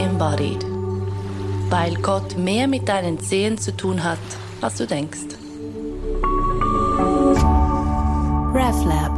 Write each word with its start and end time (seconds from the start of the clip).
Embodied. 0.00 0.64
Weil 1.68 1.94
Gott 1.96 2.34
mehr 2.38 2.66
mit 2.66 2.88
deinen 2.88 3.20
Zehen 3.20 3.58
zu 3.58 3.76
tun 3.76 4.02
hat, 4.02 4.18
als 4.62 4.76
du 4.76 4.86
denkst. 4.86 5.36
RefLab. 8.54 9.12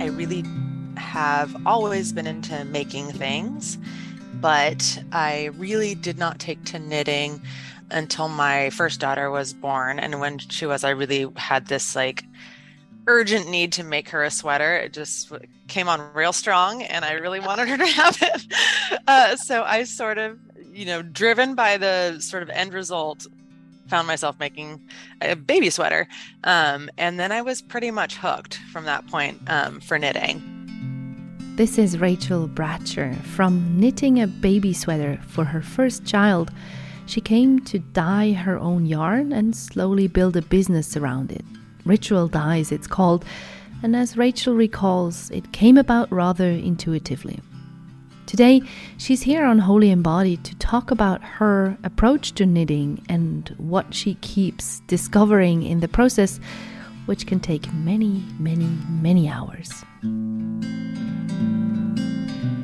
I 0.00 0.06
really 0.16 0.44
have 0.96 1.54
always 1.66 2.12
been 2.12 2.26
into 2.28 2.64
making 2.66 3.08
things, 3.08 3.76
but 4.40 5.02
I 5.10 5.50
really 5.58 5.96
did 5.96 6.16
not 6.16 6.38
take 6.38 6.64
to 6.66 6.78
knitting 6.78 7.42
until 7.90 8.28
my 8.28 8.70
first 8.70 9.00
daughter 9.00 9.32
was 9.32 9.52
born. 9.52 9.98
And 9.98 10.20
when 10.20 10.38
she 10.38 10.64
was, 10.64 10.84
I 10.84 10.90
really 10.90 11.26
had 11.34 11.66
this 11.66 11.96
like 11.96 12.24
urgent 13.06 13.48
need 13.48 13.72
to 13.72 13.84
make 13.84 14.08
her 14.10 14.22
a 14.24 14.30
sweater. 14.30 14.76
It 14.76 14.92
just 14.92 15.32
came 15.68 15.88
on 15.88 16.12
real 16.14 16.32
strong, 16.32 16.82
and 16.82 17.04
I 17.04 17.12
really 17.12 17.40
wanted 17.40 17.68
her 17.68 17.76
to 17.76 17.86
have 17.86 18.18
it. 18.20 18.46
Uh, 19.06 19.36
so 19.36 19.62
I 19.64 19.84
sort 19.84 20.16
of, 20.16 20.38
you 20.72 20.86
know, 20.86 21.02
driven 21.02 21.54
by 21.54 21.76
the 21.76 22.18
sort 22.20 22.42
of 22.42 22.48
end 22.48 22.72
result, 22.72 23.26
found 23.88 24.06
myself 24.06 24.38
making 24.38 24.80
a 25.20 25.36
baby 25.36 25.68
sweater. 25.68 26.08
Um, 26.44 26.88
and 26.96 27.20
then 27.20 27.30
I 27.30 27.42
was 27.42 27.60
pretty 27.60 27.90
much 27.90 28.16
hooked 28.16 28.58
from 28.72 28.84
that 28.84 29.06
point 29.08 29.40
um, 29.48 29.80
for 29.80 29.98
knitting. 29.98 30.42
This 31.56 31.76
is 31.76 31.98
Rachel 31.98 32.48
Bratcher 32.48 33.14
from 33.22 33.78
knitting 33.78 34.20
a 34.22 34.26
baby 34.26 34.72
sweater 34.72 35.20
for 35.26 35.44
her 35.44 35.60
first 35.60 36.06
child. 36.06 36.50
She 37.06 37.20
came 37.20 37.60
to 37.66 37.78
dye 37.78 38.32
her 38.32 38.58
own 38.58 38.86
yarn 38.86 39.32
and 39.32 39.54
slowly 39.54 40.08
build 40.08 40.36
a 40.36 40.42
business 40.42 40.96
around 40.96 41.30
it. 41.30 41.44
Ritual 41.84 42.28
Dyes, 42.28 42.72
it's 42.72 42.86
called, 42.86 43.24
and 43.82 43.94
as 43.94 44.16
Rachel 44.16 44.54
recalls, 44.54 45.30
it 45.30 45.52
came 45.52 45.76
about 45.76 46.10
rather 46.10 46.48
intuitively. 46.48 47.40
Today, 48.26 48.62
she's 48.96 49.22
here 49.22 49.44
on 49.44 49.58
Holy 49.58 49.90
Embodied 49.90 50.44
to 50.44 50.56
talk 50.56 50.90
about 50.90 51.22
her 51.22 51.76
approach 51.84 52.32
to 52.32 52.46
knitting 52.46 53.04
and 53.08 53.54
what 53.58 53.94
she 53.94 54.14
keeps 54.16 54.80
discovering 54.86 55.62
in 55.62 55.80
the 55.80 55.88
process, 55.88 56.40
which 57.04 57.26
can 57.26 57.38
take 57.38 57.70
many, 57.74 58.24
many, 58.38 58.66
many 58.88 59.28
hours. 59.28 59.84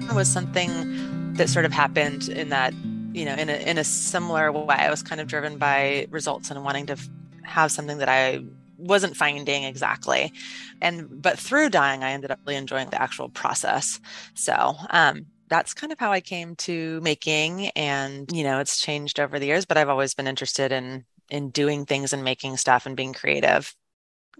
It 0.09 0.15
was 0.15 0.29
something 0.29 1.35
that 1.35 1.51
sort 1.51 1.67
of 1.67 1.73
happened 1.73 2.31
in 2.31 2.49
that, 2.49 2.73
you 3.13 3.27
know, 3.27 3.35
in 3.35 3.51
a, 3.51 3.57
in 3.69 3.77
a 3.77 3.85
similar 3.85 4.51
way. 4.51 4.75
I 4.75 4.89
was 4.91 5.03
kind 5.03 5.21
of 5.21 5.29
driven 5.29 5.59
by 5.59 6.07
results 6.11 6.51
and 6.51 6.65
wanting 6.65 6.87
to 6.87 6.97
have 7.43 7.71
something 7.71 7.99
that 7.99 8.09
I 8.09 8.43
wasn't 8.81 9.17
finding 9.17 9.65
exactly. 9.65 10.33
And 10.81 11.23
but 11.23 11.39
through 11.39 11.71
dyeing, 11.71 12.03
i 12.03 12.11
ended 12.11 12.31
up 12.31 12.41
really 12.47 12.57
enjoying 12.57 12.91
the 12.91 13.01
actual 13.01 13.29
process. 13.29 14.01
So 14.35 14.75
um, 14.91 15.27
that's 15.49 15.75
kind 15.75 15.93
of 15.93 15.99
how 15.99 16.13
i 16.13 16.21
came 16.21 16.55
to 16.55 17.01
making 17.01 17.71
and 17.71 18.31
you 18.33 18.45
know 18.45 18.61
it's 18.61 18.81
changed 18.81 19.19
over 19.19 19.37
the 19.37 19.47
years 19.47 19.65
but 19.65 19.77
i've 19.77 19.89
always 19.89 20.15
been 20.15 20.29
interested 20.29 20.71
in 20.71 21.05
in 21.31 21.51
doing 21.51 21.87
things 21.87 22.13
and 22.13 22.25
making 22.25 22.57
stuff 22.57 22.87
and 22.87 22.97
being 22.97 23.13
creative. 23.13 23.75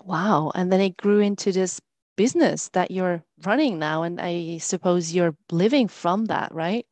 Wow. 0.05 0.51
And 0.55 0.73
then 0.73 0.81
it 0.81 0.97
grew 0.97 1.21
into 1.21 1.53
this 1.53 1.81
business 2.17 2.69
that 2.71 2.91
you're 2.91 3.23
running 3.45 3.79
now 3.79 4.03
and 4.03 4.21
i 4.21 4.59
suppose 4.59 5.15
you're 5.15 5.35
living 5.51 5.89
from 5.89 6.27
that 6.27 6.53
right? 6.53 6.87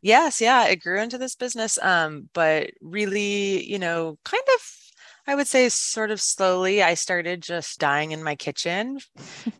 Yes. 0.00 0.40
Yeah. 0.40 0.66
It 0.66 0.80
grew 0.80 1.00
into 1.00 1.18
this 1.18 1.34
business 1.34 1.78
um 1.82 2.30
but 2.32 2.70
really 2.80 3.64
you 3.64 3.78
know 3.78 4.18
kind 4.24 4.42
of 4.54 4.81
I 5.26 5.34
would 5.34 5.46
say 5.46 5.68
sort 5.68 6.10
of 6.10 6.20
slowly 6.20 6.82
I 6.82 6.94
started 6.94 7.42
just 7.42 7.78
dyeing 7.78 8.12
in 8.12 8.22
my 8.22 8.34
kitchen. 8.34 8.98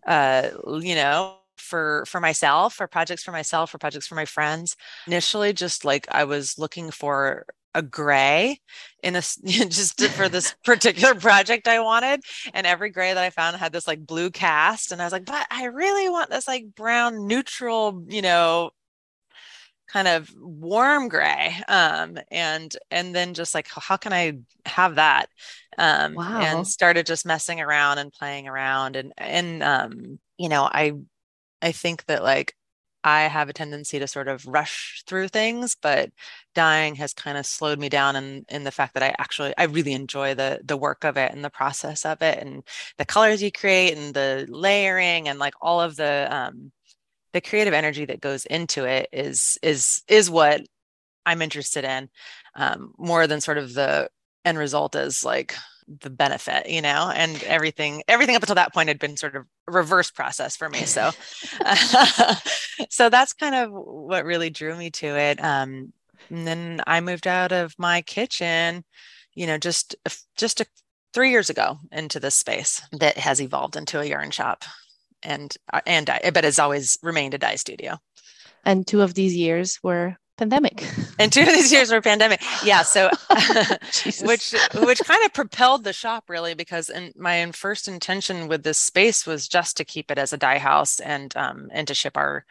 uh, 0.07 0.49
you 0.81 0.95
know, 0.95 1.37
for 1.57 2.05
for 2.07 2.21
myself, 2.21 2.75
for 2.75 2.87
projects 2.87 3.23
for 3.23 3.33
myself, 3.33 3.71
for 3.71 3.79
projects 3.79 4.07
for 4.07 4.15
my 4.15 4.25
friends. 4.25 4.77
Initially 5.07 5.53
just 5.53 5.85
like 5.85 6.07
I 6.11 6.25
was 6.25 6.59
looking 6.59 6.91
for 6.91 7.47
a 7.75 7.83
gray 7.83 8.61
in 9.03 9.17
a 9.17 9.21
just 9.45 10.01
for 10.11 10.29
this 10.29 10.55
particular 10.65 11.15
project 11.15 11.69
I 11.69 11.81
wanted. 11.81 12.23
And 12.53 12.67
every 12.67 12.91
gray 12.91 13.15
that 13.15 13.23
I 13.23 13.31
found 13.31 13.57
had 13.57 13.73
this 13.73 13.87
like 13.87 14.07
blue 14.07 14.31
cast. 14.31 14.93
And 14.93 15.01
I 15.01 15.05
was 15.05 15.13
like, 15.13 15.25
but 15.25 15.47
I 15.51 15.67
really 15.67 16.09
want 16.09 16.31
this 16.31 16.49
like 16.49 16.75
brown 16.75 17.27
neutral, 17.27 18.05
you 18.09 18.23
know, 18.23 18.71
kind 19.93 20.09
of 20.09 20.33
warm 20.41 21.09
gray 21.09 21.55
um, 21.69 22.19
and 22.31 22.77
and 22.91 23.15
then 23.15 23.35
just 23.35 23.55
like 23.55 23.69
how 23.69 23.97
can 23.97 24.13
i 24.13 24.39
have 24.65 24.95
that 24.95 25.27
um, 25.79 26.15
wow. 26.15 26.41
and 26.41 26.67
started 26.67 27.07
just 27.07 27.27
messing 27.27 27.61
around 27.61 27.99
and 27.99 28.13
playing 28.13 28.49
around 28.49 28.97
and 28.97 29.13
and 29.19 29.63
um, 29.63 30.19
you 30.39 30.49
know 30.49 30.63
i 30.63 30.93
i 31.61 31.73
think 31.73 32.05
that 32.07 32.23
like 32.23 32.55
i 33.05 33.23
have 33.23 33.49
a 33.49 33.53
tendency 33.53 33.99
to 33.99 34.07
sort 34.07 34.29
of 34.29 34.47
rush 34.47 35.03
through 35.07 35.29
things 35.29 35.77
but 35.83 36.11
dyeing 36.55 36.95
has 36.95 37.13
kind 37.13 37.37
of 37.37 37.45
slowed 37.45 37.79
me 37.79 37.89
down 37.89 38.17
in 38.17 38.45
in 38.49 38.65
the 38.65 38.71
fact 38.71 38.95
that 38.95 39.03
i 39.03 39.15
actually 39.19 39.53
i 39.59 39.65
really 39.65 39.93
enjoy 39.93 40.35
the 40.35 40.59
the 40.65 40.77
work 40.77 41.05
of 41.05 41.19
it 41.19 41.33
and 41.33 41.45
the 41.45 41.51
process 41.51 42.07
of 42.07 42.23
it 42.23 42.39
and 42.39 42.63
the 42.97 43.05
colors 43.05 43.43
you 43.43 43.53
create 43.53 43.97
and 43.97 44.15
the 44.15 44.47
layering 44.49 45.29
and 45.29 45.39
like 45.39 45.55
all 45.61 45.83
of 45.83 45.97
the 45.97 46.29
um 46.31 46.73
the 47.33 47.41
creative 47.41 47.75
energy 47.75 48.05
that 48.07 48.21
goes 48.21 48.47
into 48.47 48.85
it 48.85 49.09
is 49.13 49.59
is 49.63 50.03
is 50.09 50.31
what 50.31 50.63
I'm 51.25 51.43
interested 51.43 51.85
in 51.85 52.09
um, 52.57 52.93
more 52.99 53.27
than 53.27 53.41
sort 53.41 53.59
of 53.59 53.75
the 53.75 54.09
end 54.45 54.59
result 54.59 54.95
is 54.97 55.25
like 55.25 55.55
the 56.01 56.11
benefit 56.11 56.69
you 56.69 56.81
know? 56.83 57.11
And 57.15 57.43
everything 57.45 58.03
everything 58.09 58.37
up 58.37 58.43
until 58.43 58.55
that 58.57 58.75
point 58.75 58.89
had 58.89 58.99
been 58.99 59.17
sort 59.17 59.37
of 59.37 59.47
reverse 59.67 60.11
process 60.11 60.57
for 60.57 60.69
me 60.69 60.85
so. 60.85 61.11
So 62.89 63.09
that's 63.09 63.33
kind 63.33 63.55
of 63.55 63.71
what 63.71 64.25
really 64.25 64.51
drew 64.51 64.77
me 64.77 64.91
to 64.93 65.07
it 65.07 65.43
um, 65.43 65.93
and 66.31 66.47
then 66.47 66.81
i 66.87 67.01
moved 67.01 67.27
out 67.27 67.53
of 67.53 67.75
my 67.79 68.03
kitchen 68.03 68.85
you 69.35 69.47
know 69.47 69.59
just 69.59 69.95
just 70.37 70.61
a, 70.61 70.67
three 71.13 71.31
years 71.31 71.51
ago 71.51 71.79
into 71.91 72.19
this 72.19 72.35
space 72.35 72.81
that 72.93 73.19
has 73.19 73.41
evolved 73.41 73.77
into 73.77 74.01
a 74.01 74.05
yarn 74.05 74.31
shop 74.31 74.65
and 75.23 75.57
uh, 75.73 75.81
and 75.87 76.11
but 76.33 76.45
has 76.45 76.59
always 76.59 76.99
remained 77.03 77.35
a 77.35 77.39
dye 77.39 77.57
studio. 77.57 77.99
And 78.65 78.87
two 78.87 79.03
of 79.03 79.15
these 79.15 79.35
years 79.37 79.79
were 79.83 80.17
pandemic. 80.39 80.87
And 81.19 81.33
two 81.33 81.43
of 81.43 81.49
these 81.49 81.71
years 81.71 81.93
were 81.93 82.01
pandemic. 82.01 82.43
Yeah. 82.65 82.83
So, 82.83 83.09
which 84.23 84.55
which 84.75 85.01
kind 85.01 85.25
of 85.25 85.33
propelled 85.33 85.85
the 85.85 85.93
shop 85.93 86.25
really 86.29 86.55
because 86.55 86.89
in, 86.89 87.13
my 87.17 87.51
first 87.53 87.87
intention 87.87 88.49
with 88.49 88.65
this 88.65 88.79
space 88.79 89.27
was 89.27 89.47
just 89.47 89.77
to 89.77 89.85
keep 89.85 90.11
it 90.11 90.19
as 90.19 90.33
a 90.33 90.39
dye 90.39 90.59
house 90.59 90.99
and 91.01 91.37
um, 91.37 91.69
and 91.73 91.87
to 91.87 91.95
ship 91.95 92.17
our 92.17 92.45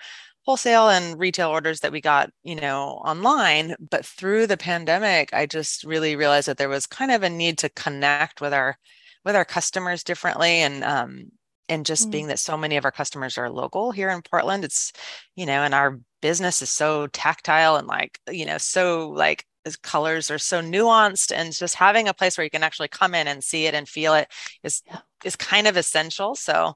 wholesale 0.44 0.90
and 0.90 1.20
retail 1.20 1.50
orders 1.50 1.82
that 1.82 1.92
we 1.92 2.02
got 2.02 2.32
you 2.44 2.56
know 2.56 3.02
online 3.06 3.76
but 3.92 4.06
through 4.06 4.48
the 4.48 4.58
pandemic 4.58 5.32
i 5.34 5.46
just 5.46 5.84
really 5.84 6.16
realized 6.16 6.48
that 6.48 6.58
there 6.58 6.68
was 6.70 6.88
kind 6.88 7.12
of 7.12 7.22
a 7.22 7.30
need 7.30 7.60
to 7.60 7.70
connect 7.70 8.42
with 8.42 8.52
our 8.52 8.76
with 9.24 9.36
our 9.36 9.46
customers 9.46 10.04
differently 10.04 10.62
and 10.62 10.84
um, 10.84 11.32
and 11.72 11.86
just 11.86 12.10
mm 12.10 12.12
being 12.12 12.28
that 12.28 12.40
so 12.40 12.58
many 12.58 12.76
of 12.76 12.84
our 12.84 12.92
customers 12.92 13.38
are 13.38 13.50
local 13.50 13.92
here 13.92 14.10
in 14.10 14.22
Portland, 14.22 14.66
it's, 14.66 14.92
you 15.38 15.46
know, 15.46 15.64
and 15.64 15.74
our 15.74 15.98
business 16.22 16.62
is 16.62 16.70
so 16.70 17.08
tactile 17.08 17.78
and 17.78 17.88
like, 17.88 18.20
you 18.30 18.46
know, 18.46 18.58
so 18.58 19.10
like 19.10 19.46
colors 19.82 20.30
are 20.30 20.38
so 20.38 20.62
nuanced 20.62 21.32
and 21.34 21.54
just 21.54 21.76
having 21.76 22.10
a 22.10 22.14
place 22.14 22.38
where 22.38 22.44
you 22.44 22.50
can 22.50 22.64
actually 22.64 22.90
come 22.90 23.16
in 23.16 23.28
and 23.28 23.42
see 23.42 23.66
it 23.66 23.74
and 23.74 23.88
feel 23.88 24.14
it 24.14 24.28
is 24.64 24.84
yeah. 24.88 25.00
is 25.24 25.38
kind 25.38 25.68
of 25.68 25.78
essential. 25.78 26.36
So 26.36 26.74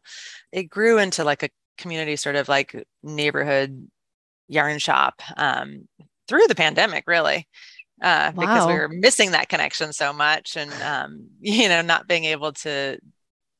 it 0.53 0.69
grew 0.69 0.99
into 0.99 1.25
like 1.25 1.43
a 1.43 1.49
community 1.77 2.15
sort 2.15 2.37
of 2.37 2.47
like 2.47 2.85
neighborhood 3.03 3.89
yarn 4.47 4.79
shop 4.79 5.21
um, 5.35 5.89
through 6.29 6.47
the 6.47 6.55
pandemic, 6.55 7.03
really. 7.07 7.49
Uh, 8.01 8.31
wow. 8.35 8.41
because 8.41 8.67
we 8.67 8.73
were 8.73 8.89
missing 8.89 9.31
that 9.31 9.49
connection 9.49 9.93
so 9.93 10.11
much 10.11 10.57
and 10.57 10.71
um, 10.81 11.27
you 11.41 11.67
know 11.67 11.81
not 11.81 12.07
being 12.07 12.25
able 12.25 12.51
to 12.51 12.97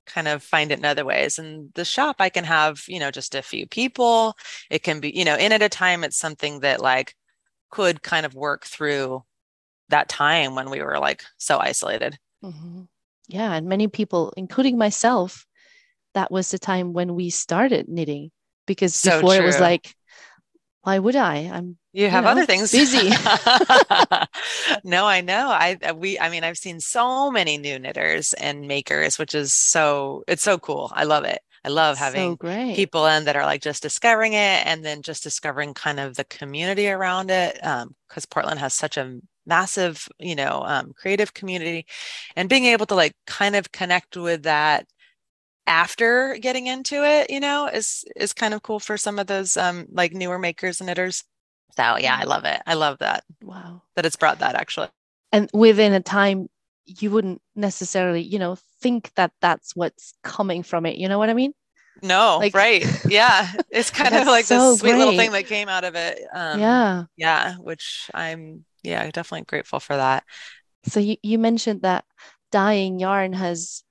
kind 0.05 0.27
of 0.27 0.43
find 0.43 0.71
it 0.71 0.79
in 0.79 0.85
other 0.85 1.05
ways 1.05 1.39
and 1.39 1.71
the 1.75 1.85
shop 1.85 2.17
i 2.19 2.29
can 2.29 2.43
have 2.43 2.83
you 2.87 2.99
know 2.99 3.11
just 3.11 3.35
a 3.35 3.41
few 3.41 3.65
people 3.67 4.35
it 4.69 4.83
can 4.83 4.99
be 4.99 5.15
you 5.15 5.25
know 5.25 5.35
in 5.35 5.51
at 5.51 5.61
a 5.61 5.69
time 5.69 6.03
it's 6.03 6.17
something 6.17 6.59
that 6.59 6.81
like 6.81 7.15
could 7.71 8.01
kind 8.01 8.25
of 8.25 8.33
work 8.33 8.65
through 8.65 9.23
that 9.89 10.09
time 10.09 10.55
when 10.55 10.69
we 10.69 10.81
were 10.81 10.99
like 10.99 11.23
so 11.37 11.57
isolated 11.57 12.17
mm-hmm. 12.43 12.81
yeah 13.27 13.53
and 13.53 13.67
many 13.67 13.87
people 13.87 14.33
including 14.37 14.77
myself 14.77 15.45
that 16.13 16.31
was 16.31 16.49
the 16.49 16.59
time 16.59 16.93
when 16.93 17.13
we 17.15 17.29
started 17.29 17.87
knitting 17.87 18.31
because 18.65 18.95
so 18.95 19.19
before 19.19 19.35
true. 19.35 19.43
it 19.43 19.45
was 19.45 19.59
like 19.59 19.93
why 20.85 20.99
would 20.99 21.15
I? 21.15 21.49
I'm 21.51 21.77
you 21.93 22.09
have 22.09 22.23
you 22.23 22.25
know, 22.25 22.31
other 22.31 22.45
things 22.45 22.71
busy. 22.71 23.09
no, 24.83 25.07
I 25.07 25.21
know. 25.21 25.49
I 25.49 25.77
uh, 25.81 25.95
we 25.95 26.19
I 26.19 26.29
mean 26.29 26.43
I've 26.43 26.57
seen 26.59 26.79
so 26.79 27.31
many 27.31 27.57
new 27.57 27.79
knitters 27.79 28.33
and 28.33 28.67
makers, 28.67 29.17
which 29.17 29.33
is 29.33 29.53
so 29.53 30.23
it's 30.27 30.43
so 30.43 30.59
cool. 30.59 30.91
I 30.93 31.05
love 31.05 31.23
it. 31.23 31.39
I 31.63 31.69
love 31.69 31.97
having 31.97 32.33
so 32.33 32.35
people 32.75 33.07
in 33.07 33.25
that 33.25 33.35
are 33.35 33.45
like 33.45 33.63
just 33.63 33.81
discovering 33.81 34.33
it 34.33 34.67
and 34.67 34.85
then 34.85 35.01
just 35.01 35.23
discovering 35.23 35.73
kind 35.73 35.99
of 35.99 36.15
the 36.15 36.23
community 36.25 36.87
around 36.87 37.31
it. 37.31 37.55
because 37.55 37.83
um, 37.85 38.29
Portland 38.29 38.59
has 38.59 38.75
such 38.75 38.97
a 38.97 39.19
massive, 39.47 40.07
you 40.19 40.35
know, 40.35 40.63
um, 40.65 40.93
creative 40.93 41.33
community 41.33 41.87
and 42.35 42.49
being 42.49 42.65
able 42.65 42.85
to 42.85 42.95
like 42.95 43.13
kind 43.25 43.55
of 43.55 43.71
connect 43.71 44.15
with 44.15 44.43
that 44.43 44.85
after 45.67 46.37
getting 46.39 46.67
into 46.67 47.03
it, 47.03 47.29
you 47.29 47.39
know, 47.39 47.67
is 47.67 48.05
is 48.15 48.33
kind 48.33 48.53
of 48.53 48.61
cool 48.63 48.79
for 48.79 48.97
some 48.97 49.19
of 49.19 49.27
those 49.27 49.57
um 49.57 49.87
like 49.91 50.13
newer 50.13 50.39
makers 50.39 50.79
and 50.79 50.87
knitters. 50.87 51.23
So 51.75 51.97
yeah, 51.97 52.15
I 52.19 52.23
Mm. 52.23 52.27
love 52.27 52.45
it. 52.45 52.61
I 52.65 52.73
love 52.75 52.99
that 52.99 53.23
Wow. 53.43 53.81
that 53.95 54.05
it's 54.05 54.15
brought 54.15 54.39
that 54.39 54.55
actually. 54.55 54.87
And 55.31 55.49
within 55.53 55.93
a 55.93 55.99
time, 56.01 56.47
you 56.85 57.11
wouldn't 57.11 57.41
necessarily, 57.55 58.21
you 58.21 58.39
know, 58.39 58.55
think 58.81 59.11
that 59.15 59.31
that's 59.41 59.75
what's 59.75 60.13
coming 60.23 60.63
from 60.63 60.85
it. 60.85 60.97
You 60.97 61.09
know 61.09 61.17
what 61.19 61.29
I 61.29 61.33
mean? 61.33 61.53
No, 62.01 62.37
Like- 62.37 62.53
right. 62.55 62.85
Yeah. 63.09 63.47
It's 63.69 63.89
kind 63.89 64.15
of 64.15 64.27
like 64.27 64.45
so 64.45 64.71
this 64.71 64.79
sweet 64.79 64.93
little 64.95 65.15
thing 65.17 65.31
that 65.31 65.47
came 65.47 65.67
out 65.69 65.83
of 65.83 65.95
it. 65.95 66.19
Um 66.33 66.59
yeah. 66.59 67.03
yeah, 67.17 67.55
which 67.55 68.09
I'm 68.13 68.65
yeah, 68.83 69.09
definitely 69.11 69.45
grateful 69.45 69.79
for 69.79 69.95
that. 69.97 70.23
So 70.87 70.99
you, 70.99 71.17
you 71.23 71.39
mentioned 71.39 71.81
that 71.81 72.05
dyeing 72.51 72.99
yarn 72.99 73.33
has 73.33 73.83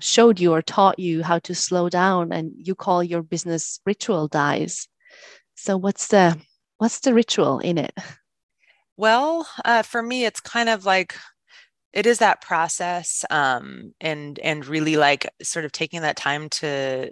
showed 0.00 0.40
you 0.40 0.52
or 0.52 0.62
taught 0.62 0.98
you 0.98 1.22
how 1.22 1.38
to 1.40 1.54
slow 1.54 1.88
down 1.88 2.32
and 2.32 2.52
you 2.56 2.74
call 2.74 3.02
your 3.02 3.22
business 3.22 3.80
ritual 3.86 4.28
dyes 4.28 4.88
So 5.56 5.76
what's 5.76 6.08
the 6.08 6.40
what's 6.78 7.00
the 7.00 7.14
ritual 7.14 7.60
in 7.60 7.78
it? 7.78 7.94
Well, 8.96 9.46
uh, 9.64 9.82
for 9.82 10.02
me, 10.02 10.24
it's 10.24 10.40
kind 10.40 10.68
of 10.68 10.84
like 10.84 11.14
it 11.92 12.06
is 12.06 12.18
that 12.18 12.42
process, 12.42 13.24
um, 13.30 13.94
and 14.00 14.38
and 14.40 14.66
really 14.66 14.96
like 14.96 15.28
sort 15.42 15.64
of 15.64 15.72
taking 15.72 16.02
that 16.02 16.16
time 16.16 16.48
to 16.50 17.10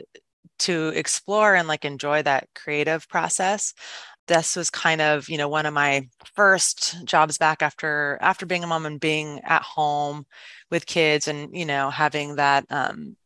to 0.61 0.89
explore 0.91 1.55
and 1.55 1.69
like 1.69 1.85
enjoy 1.85 2.23
that 2.23 2.49
creative 2.55 3.09
process. 3.09 3.75
This 4.26 4.56
was 4.56 4.71
kind 4.71 5.00
of, 5.00 5.29
you 5.29 5.37
know, 5.38 5.49
one 5.49 5.67
of 5.67 5.75
my 5.75 6.09
first 6.35 7.05
jobs 7.05 7.38
back 7.38 7.62
after 7.62 8.19
after 8.21 8.47
being 8.47 8.65
a 8.65 8.67
mom 8.67 8.87
and 8.87 9.00
being 9.00 9.41
at 9.44 9.62
home 9.62 10.26
with 10.71 10.87
kids 10.87 11.29
and, 11.29 11.55
you 11.55 11.67
know, 11.67 11.91
having 11.91 12.37
that 12.37 12.65
um 12.71 13.17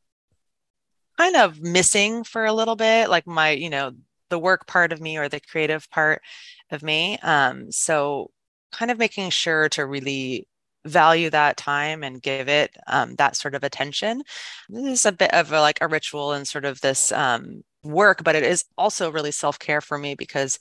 kind 1.17 1.37
of 1.37 1.61
missing 1.61 2.25
for 2.25 2.45
a 2.45 2.53
little 2.53 2.77
bit, 2.77 3.11
like 3.11 3.27
my, 3.27 3.51
you 3.51 3.71
know, 3.71 3.93
the 4.31 4.39
work 4.39 4.67
part 4.67 4.93
of 4.93 5.01
me 5.01 5.17
or 5.17 5.29
the 5.29 5.41
creative 5.41 5.91
part 5.91 6.23
of 6.71 6.83
me. 6.83 7.19
Um, 7.23 7.73
so 7.73 8.31
kind 8.73 8.91
of 8.91 8.99
making 8.99 9.31
sure 9.31 9.69
to 9.71 9.87
really 9.87 10.47
value 10.85 11.31
that 11.31 11.57
time 11.57 12.03
and 12.05 12.23
give 12.23 12.49
it 12.49 12.75
um, 12.87 13.15
that 13.17 13.37
sort 13.37 13.55
of 13.55 13.65
attention. 13.65 14.23
This 14.69 15.01
is 15.01 15.07
a 15.07 15.13
bit 15.13 15.33
of 15.35 15.53
a, 15.53 15.61
like 15.61 15.79
a 15.81 15.89
ritual 15.89 16.33
and 16.33 16.47
sort 16.47 16.65
of 16.65 16.81
this 16.81 17.13
um, 17.13 17.65
work, 17.83 18.25
but 18.25 18.37
it 18.37 18.43
is 18.43 18.65
also 18.77 19.11
really 19.11 19.31
self 19.33 19.59
care 19.59 19.81
for 19.81 19.99
me 19.99 20.15
because, 20.15 20.59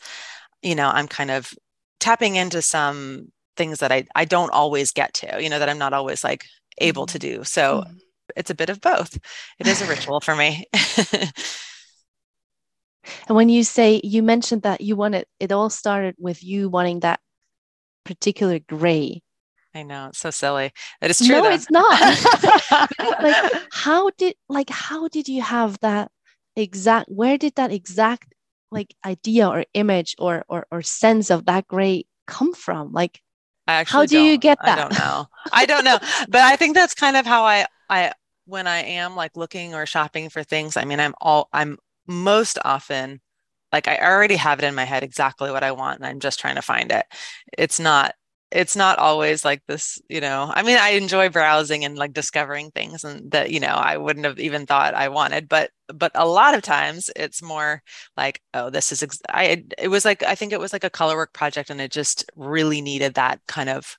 you 0.61 0.75
know, 0.75 0.89
I'm 0.89 1.07
kind 1.07 1.31
of 1.31 1.53
tapping 1.99 2.35
into 2.35 2.61
some 2.61 3.31
things 3.55 3.79
that 3.79 3.91
I 3.91 4.05
I 4.15 4.25
don't 4.25 4.51
always 4.51 4.91
get 4.91 5.13
to, 5.15 5.41
you 5.41 5.49
know, 5.49 5.59
that 5.59 5.69
I'm 5.69 5.79
not 5.79 5.93
always 5.93 6.23
like 6.23 6.45
able 6.79 7.05
to 7.07 7.19
do. 7.19 7.43
So 7.43 7.83
Mhm. 7.85 7.99
it's 8.35 8.49
a 8.51 8.55
bit 8.55 8.69
of 8.69 8.81
both. 8.81 9.17
It 9.59 9.67
is 9.67 9.81
a 9.81 9.87
ritual 9.89 10.21
for 10.21 10.35
me. 10.35 10.65
And 13.27 13.35
when 13.35 13.49
you 13.49 13.63
say 13.63 14.01
you 14.03 14.21
mentioned 14.23 14.63
that 14.63 14.81
you 14.81 14.95
wanted 14.95 15.25
it 15.39 15.51
all 15.51 15.69
started 15.69 16.15
with 16.19 16.43
you 16.43 16.69
wanting 16.69 17.01
that 17.01 17.19
particular 18.05 18.59
gray. 18.59 19.21
I 19.75 19.83
know 19.83 20.07
it's 20.07 20.19
so 20.19 20.31
silly. 20.31 20.71
It 21.01 21.11
is 21.11 21.19
true. 21.19 21.35
No, 21.35 21.43
though. 21.43 21.51
it's 21.51 21.69
not. 21.69 21.99
like 23.21 23.35
how 23.71 24.09
did 24.17 24.35
like 24.49 24.69
how 24.69 25.07
did 25.07 25.27
you 25.27 25.41
have 25.41 25.77
that 25.81 26.11
exact 26.61 27.09
where 27.09 27.37
did 27.37 27.55
that 27.55 27.71
exact 27.71 28.33
like 28.71 28.95
idea 29.05 29.47
or 29.47 29.65
image 29.73 30.15
or 30.19 30.43
or, 30.49 30.67
or 30.71 30.81
sense 30.81 31.29
of 31.29 31.45
that 31.45 31.67
gray 31.67 32.05
come 32.25 32.53
from? 32.53 32.91
Like 32.91 33.21
I 33.67 33.75
actually 33.75 34.07
do 34.07 34.19
you 34.19 34.37
get 34.37 34.57
I 34.61 34.75
don't 34.75 34.97
know. 34.97 35.27
I 35.51 35.65
don't 35.65 35.83
know. 35.83 35.99
But 36.29 36.41
I 36.41 36.55
think 36.55 36.75
that's 36.75 36.93
kind 36.93 37.17
of 37.17 37.25
how 37.25 37.45
I 37.45 37.65
I 37.89 38.11
when 38.45 38.67
I 38.67 38.79
am 38.79 39.15
like 39.15 39.35
looking 39.35 39.75
or 39.75 39.85
shopping 39.85 40.29
for 40.29 40.43
things, 40.43 40.77
I 40.77 40.85
mean, 40.85 40.99
I'm 40.99 41.13
all 41.21 41.49
I'm 41.53 41.77
most 42.07 42.57
often 42.63 43.21
like 43.71 43.87
I 43.87 43.97
already 43.97 44.37
have 44.37 44.59
it 44.59 44.65
in 44.65 44.75
my 44.75 44.85
head 44.85 45.03
exactly 45.03 45.51
what 45.51 45.63
I 45.63 45.73
want 45.73 45.99
and 45.99 46.07
I'm 46.07 46.19
just 46.19 46.39
trying 46.39 46.55
to 46.55 46.61
find 46.61 46.91
it. 46.91 47.05
It's 47.57 47.79
not 47.79 48.15
it's 48.51 48.75
not 48.75 48.97
always 48.99 49.43
like 49.43 49.61
this, 49.67 50.01
you 50.09 50.21
know. 50.21 50.51
I 50.53 50.63
mean, 50.63 50.77
I 50.77 50.89
enjoy 50.91 51.29
browsing 51.29 51.83
and 51.83 51.97
like 51.97 52.13
discovering 52.13 52.71
things 52.71 53.03
and 53.03 53.29
that, 53.31 53.51
you 53.51 53.59
know, 53.59 53.67
I 53.67 53.97
wouldn't 53.97 54.25
have 54.25 54.39
even 54.39 54.65
thought 54.65 54.93
I 54.95 55.09
wanted, 55.09 55.49
but 55.49 55.71
but 55.93 56.11
a 56.15 56.27
lot 56.27 56.53
of 56.55 56.61
times 56.63 57.09
it's 57.15 57.41
more 57.41 57.81
like, 58.17 58.41
oh, 58.53 58.69
this 58.69 58.91
is 58.91 59.03
ex- 59.03 59.21
I 59.29 59.63
it 59.77 59.89
was 59.89 60.05
like 60.05 60.23
I 60.23 60.35
think 60.35 60.53
it 60.53 60.59
was 60.59 60.73
like 60.73 60.83
a 60.85 60.89
color 60.89 61.15
work 61.17 61.33
project 61.33 61.69
and 61.69 61.81
it 61.81 61.91
just 61.91 62.25
really 62.35 62.81
needed 62.81 63.15
that 63.15 63.41
kind 63.47 63.69
of 63.69 63.97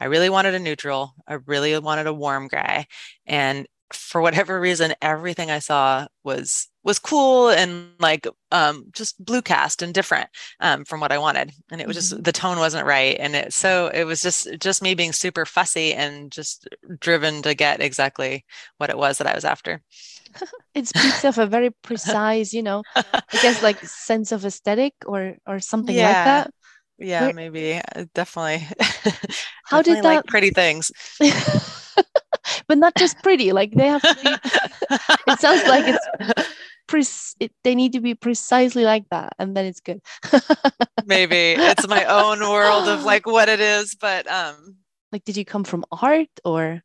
I 0.00 0.06
really 0.06 0.30
wanted 0.30 0.54
a 0.54 0.58
neutral. 0.58 1.14
I 1.26 1.34
really 1.46 1.76
wanted 1.78 2.06
a 2.06 2.14
warm 2.14 2.48
gray. 2.48 2.86
And 3.26 3.66
for 3.92 4.20
whatever 4.20 4.60
reason, 4.60 4.94
everything 5.02 5.50
I 5.50 5.58
saw 5.60 6.06
was 6.24 6.68
was 6.84 6.98
cool 6.98 7.50
and 7.50 7.90
like 8.00 8.26
um 8.50 8.86
just 8.92 9.22
blue 9.22 9.42
cast 9.42 9.82
and 9.82 9.92
different 9.92 10.28
um 10.60 10.84
from 10.84 11.00
what 11.00 11.12
I 11.12 11.18
wanted. 11.18 11.52
And 11.70 11.80
it 11.80 11.86
was 11.86 11.96
just 11.96 12.22
the 12.24 12.32
tone 12.32 12.58
wasn't 12.58 12.86
right. 12.86 13.16
And 13.18 13.34
it 13.36 13.52
so 13.52 13.88
it 13.88 14.04
was 14.04 14.20
just 14.20 14.48
just 14.60 14.82
me 14.82 14.94
being 14.94 15.12
super 15.12 15.44
fussy 15.46 15.92
and 15.94 16.30
just 16.32 16.68
driven 17.00 17.42
to 17.42 17.54
get 17.54 17.80
exactly 17.80 18.44
what 18.78 18.90
it 18.90 18.98
was 18.98 19.18
that 19.18 19.26
I 19.26 19.34
was 19.34 19.44
after. 19.44 19.82
it 20.74 20.86
speaks 20.86 21.24
of 21.24 21.38
a 21.38 21.46
very 21.46 21.70
precise, 21.82 22.52
you 22.52 22.62
know, 22.62 22.82
I 22.96 23.22
guess 23.42 23.62
like 23.62 23.78
sense 23.84 24.32
of 24.32 24.44
aesthetic 24.44 24.94
or 25.06 25.36
or 25.46 25.60
something 25.60 25.96
like 25.96 26.24
that. 26.24 26.50
Yeah, 26.98 27.26
Where- 27.26 27.34
maybe. 27.34 27.74
uh, 27.94 28.04
Definitely. 28.14 28.66
How 29.64 29.82
did 29.82 30.02
Definitely 30.02 30.02
like 30.02 30.24
that 30.24 30.26
pretty 30.26 30.50
things? 30.50 30.90
But 32.66 32.78
not 32.78 32.94
just 32.96 33.22
pretty, 33.22 33.52
like 33.52 33.72
they 33.74 33.86
have 33.86 34.02
to 34.02 34.14
be 34.14 34.38
it 35.26 35.40
sounds 35.40 35.66
like 35.66 35.84
it's 35.86 36.06
pre- 36.86 37.04
it, 37.40 37.52
they 37.64 37.74
need 37.74 37.92
to 37.92 38.00
be 38.00 38.14
precisely 38.14 38.84
like 38.84 39.08
that 39.10 39.34
and 39.38 39.56
then 39.56 39.66
it's 39.66 39.80
good. 39.80 40.00
maybe 41.04 41.54
it's 41.58 41.86
my 41.88 42.04
own 42.04 42.40
world 42.40 42.88
of 42.88 43.04
like 43.04 43.26
what 43.26 43.48
it 43.48 43.60
is, 43.60 43.94
but 43.94 44.26
um 44.30 44.76
like 45.12 45.24
did 45.24 45.36
you 45.36 45.44
come 45.44 45.64
from 45.64 45.84
art 45.92 46.28
or 46.44 46.82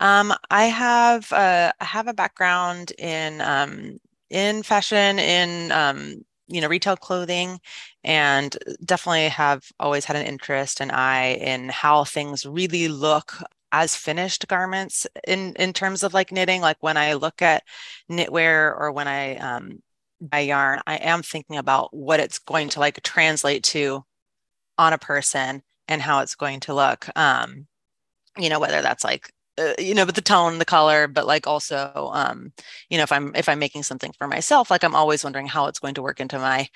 Um, 0.00 0.34
I 0.50 0.64
have 0.66 1.32
uh, 1.32 1.72
I 1.80 1.84
have 1.84 2.08
a 2.08 2.14
background 2.14 2.92
in 2.98 3.40
um, 3.40 3.98
in 4.30 4.62
fashion, 4.64 5.18
in 5.18 5.70
um, 5.72 6.24
you 6.48 6.60
know 6.60 6.68
retail 6.68 6.96
clothing, 6.96 7.60
and 8.04 8.56
definitely 8.84 9.28
have 9.28 9.62
always 9.78 10.04
had 10.04 10.16
an 10.16 10.26
interest 10.26 10.80
and 10.80 10.90
eye 10.92 11.34
in 11.40 11.68
how 11.68 12.04
things 12.04 12.44
really 12.46 12.88
look 12.88 13.34
as 13.72 13.96
finished 13.96 14.46
garments 14.48 15.06
in 15.26 15.54
in 15.56 15.72
terms 15.72 16.02
of 16.02 16.14
like 16.14 16.30
knitting. 16.30 16.60
Like 16.60 16.76
when 16.80 16.96
I 16.96 17.14
look 17.14 17.42
at 17.42 17.64
knitwear 18.10 18.76
or 18.78 18.92
when 18.92 19.08
I 19.08 19.36
um, 19.36 19.82
buy 20.20 20.40
yarn, 20.40 20.80
I 20.86 20.96
am 20.96 21.22
thinking 21.22 21.56
about 21.56 21.94
what 21.94 22.20
it's 22.20 22.38
going 22.38 22.68
to 22.70 22.80
like 22.80 23.02
translate 23.02 23.64
to 23.64 24.04
on 24.78 24.92
a 24.92 24.98
person 24.98 25.62
and 25.88 26.02
how 26.02 26.20
it's 26.20 26.34
going 26.36 26.60
to 26.60 26.74
look. 26.74 27.08
Um, 27.16 27.66
you 28.38 28.48
know, 28.48 28.60
whether 28.60 28.82
that's 28.82 29.04
like 29.04 29.30
uh, 29.58 29.74
you 29.78 29.94
know, 29.94 30.06
but 30.06 30.14
the 30.14 30.22
tone, 30.22 30.58
the 30.58 30.64
color, 30.64 31.06
but 31.08 31.26
like 31.26 31.46
also, 31.46 32.10
um, 32.14 32.52
you 32.88 32.96
know, 32.96 33.02
if 33.04 33.12
I'm 33.12 33.34
if 33.34 33.48
I'm 33.48 33.58
making 33.58 33.82
something 33.82 34.12
for 34.18 34.26
myself, 34.26 34.70
like 34.70 34.84
I'm 34.84 34.94
always 34.94 35.24
wondering 35.24 35.46
how 35.46 35.66
it's 35.66 35.78
going 35.78 35.94
to 35.94 36.02
work 36.02 36.20
into 36.20 36.38
my 36.38 36.68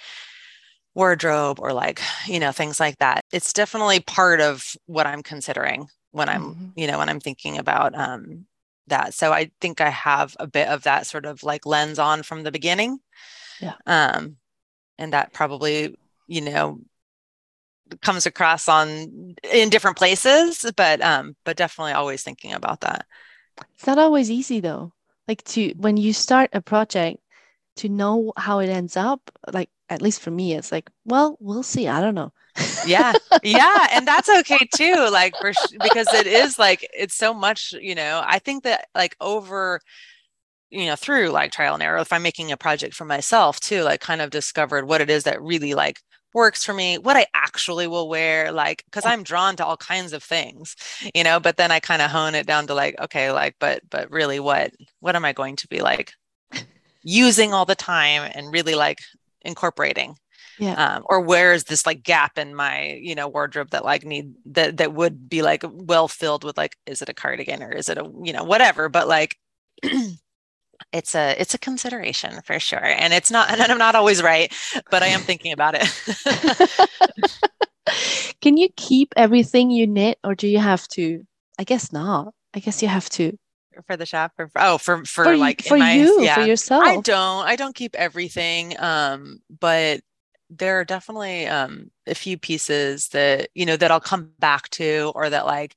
wardrobe 0.94 1.60
or 1.60 1.72
like, 1.72 2.00
you 2.26 2.40
know, 2.40 2.52
things 2.52 2.80
like 2.80 2.98
that. 2.98 3.22
It's 3.32 3.52
definitely 3.52 4.00
part 4.00 4.40
of 4.40 4.64
what 4.86 5.06
I'm 5.06 5.22
considering 5.22 5.88
when 6.12 6.28
I'm, 6.28 6.56
Mhm. 6.56 6.72
you 6.76 6.86
know, 6.86 6.98
when 6.98 7.08
I'm 7.08 7.20
thinking 7.20 7.58
about 7.58 7.94
um 7.98 8.46
that. 8.88 9.14
So 9.14 9.32
I 9.32 9.50
think 9.60 9.80
I 9.80 9.90
have 9.90 10.36
a 10.40 10.46
bit 10.46 10.68
of 10.68 10.84
that 10.84 11.06
sort 11.06 11.26
of 11.26 11.42
like 11.42 11.66
lens 11.66 11.98
on 11.98 12.22
from 12.22 12.42
the 12.44 12.52
beginning. 12.52 12.98
Yeah. 13.60 13.76
Um, 13.86 14.36
and 14.98 15.12
that 15.14 15.32
probably, 15.32 15.96
you 16.28 16.42
know, 16.42 16.80
comes 18.02 18.26
across 18.26 18.68
on 18.68 19.34
in 19.52 19.68
different 19.70 19.96
places, 19.96 20.64
but 20.76 21.00
um, 21.02 21.36
but 21.44 21.56
definitely 21.56 21.92
always 21.92 22.22
thinking 22.22 22.52
about 22.52 22.80
that. 22.80 23.06
it's 23.74 23.86
not 23.86 23.98
always 23.98 24.30
easy 24.30 24.60
though. 24.60 24.92
Like 25.28 25.42
to 25.44 25.72
when 25.76 25.96
you 25.96 26.12
start 26.12 26.50
a 26.52 26.60
project 26.60 27.20
to 27.76 27.88
know 27.88 28.32
how 28.36 28.60
it 28.60 28.68
ends 28.70 28.96
up, 28.96 29.30
like 29.52 29.70
at 29.90 30.02
least 30.02 30.20
for 30.22 30.30
me, 30.32 30.54
it's 30.54 30.72
like, 30.72 30.90
well, 31.06 31.36
we'll 31.40 31.62
see. 31.64 31.88
I 31.88 32.00
don't 32.02 32.14
know. 32.16 32.32
Yeah, 32.82 33.14
yeah, 33.42 33.88
and 33.92 34.06
that's 34.06 34.28
okay 34.28 34.66
too. 34.72 35.08
Like 35.10 35.36
for 35.38 35.52
sh- 35.52 35.72
because 35.80 36.12
it 36.12 36.26
is 36.26 36.58
like 36.58 36.86
it's 36.94 37.14
so 37.14 37.34
much, 37.34 37.74
you 37.80 37.94
know. 37.94 38.22
I 38.24 38.38
think 38.38 38.64
that 38.64 38.86
like 38.94 39.16
over, 39.20 39.80
you 40.70 40.86
know, 40.86 40.96
through 40.96 41.30
like 41.30 41.52
trial 41.52 41.74
and 41.74 41.82
error, 41.82 41.98
if 41.98 42.12
I'm 42.12 42.22
making 42.22 42.52
a 42.52 42.56
project 42.56 42.94
for 42.94 43.04
myself 43.06 43.60
too, 43.60 43.82
like 43.82 44.00
kind 44.00 44.22
of 44.22 44.30
discovered 44.30 44.86
what 44.88 45.00
it 45.00 45.10
is 45.10 45.24
that 45.24 45.42
really 45.42 45.74
like 45.74 46.00
works 46.34 46.64
for 46.64 46.74
me, 46.74 46.98
what 46.98 47.16
I 47.16 47.26
actually 47.34 47.86
will 47.88 48.08
wear, 48.08 48.52
like 48.52 48.84
because 48.86 49.06
I'm 49.06 49.22
drawn 49.24 49.56
to 49.56 49.66
all 49.66 49.76
kinds 49.78 50.12
of 50.12 50.22
things, 50.22 50.76
you 51.14 51.24
know. 51.24 51.40
But 51.40 51.56
then 51.58 51.72
I 51.72 51.80
kind 51.80 52.02
of 52.02 52.10
hone 52.10 52.34
it 52.34 52.46
down 52.46 52.66
to 52.68 52.74
like, 52.74 52.96
okay, 53.00 53.32
like, 53.32 53.56
but 53.60 53.82
but 53.90 54.10
really, 54.10 54.40
what 54.40 54.72
what 55.00 55.16
am 55.16 55.24
I 55.24 55.32
going 55.34 55.56
to 55.56 55.68
be 55.68 55.80
like 55.80 56.14
using 57.02 57.54
all 57.54 57.64
the 57.64 57.74
time 57.74 58.30
and 58.34 58.52
really 58.52 58.74
like 58.74 58.98
incorporating? 59.42 60.16
Yeah. 60.58 60.96
um, 60.96 61.04
or 61.06 61.20
where 61.20 61.52
is 61.52 61.64
this 61.64 61.84
like 61.84 62.02
gap 62.02 62.38
in 62.38 62.54
my 62.54 62.98
you 63.00 63.14
know 63.14 63.28
wardrobe 63.28 63.70
that 63.70 63.84
like 63.84 64.04
need 64.04 64.34
that 64.46 64.78
that 64.78 64.94
would 64.94 65.28
be 65.28 65.42
like 65.42 65.64
well 65.70 66.08
filled 66.08 66.44
with 66.44 66.56
like 66.56 66.76
is 66.86 67.02
it 67.02 67.08
a 67.08 67.14
cardigan 67.14 67.62
or 67.62 67.72
is 67.72 67.88
it 67.88 67.98
a 67.98 68.10
you 68.22 68.32
know 68.32 68.44
whatever 68.44 68.88
but 68.88 69.06
like 69.06 69.36
it's 70.92 71.14
a 71.14 71.34
it's 71.38 71.54
a 71.54 71.58
consideration 71.58 72.40
for 72.42 72.58
sure 72.58 72.84
and 72.84 73.12
it's 73.12 73.30
not 73.30 73.50
and 73.50 73.60
i'm 73.60 73.78
not 73.78 73.94
always 73.94 74.22
right 74.22 74.54
but 74.90 75.02
i 75.02 75.06
am 75.06 75.20
thinking 75.20 75.52
about 75.52 75.74
it 75.76 75.86
can 78.40 78.56
you 78.56 78.68
keep 78.76 79.12
everything 79.16 79.70
you 79.70 79.86
knit 79.86 80.18
or 80.24 80.34
do 80.34 80.48
you 80.48 80.58
have 80.58 80.86
to 80.88 81.24
i 81.58 81.64
guess 81.64 81.92
not 81.92 82.32
i 82.54 82.60
guess 82.60 82.82
you 82.82 82.88
have 82.88 83.08
to 83.08 83.36
for 83.86 83.96
the 83.96 84.06
shop 84.06 84.32
or 84.38 84.48
for, 84.48 84.60
oh 84.62 84.78
for 84.78 85.04
for, 85.04 85.24
for 85.24 85.36
like 85.36 85.62
for 85.62 85.76
my, 85.76 85.94
you 85.94 86.22
yeah. 86.22 86.34
for 86.34 86.42
yourself 86.42 86.82
i 86.82 86.98
don't 87.00 87.46
i 87.46 87.56
don't 87.56 87.74
keep 87.74 87.94
everything 87.94 88.74
um 88.80 89.38
but 89.60 90.00
there 90.50 90.80
are 90.80 90.84
definitely 90.84 91.46
um 91.46 91.90
a 92.06 92.14
few 92.14 92.38
pieces 92.38 93.08
that 93.08 93.48
you 93.54 93.66
know 93.66 93.76
that 93.76 93.90
i'll 93.90 94.00
come 94.00 94.30
back 94.38 94.68
to 94.70 95.12
or 95.14 95.28
that 95.28 95.46
like 95.46 95.74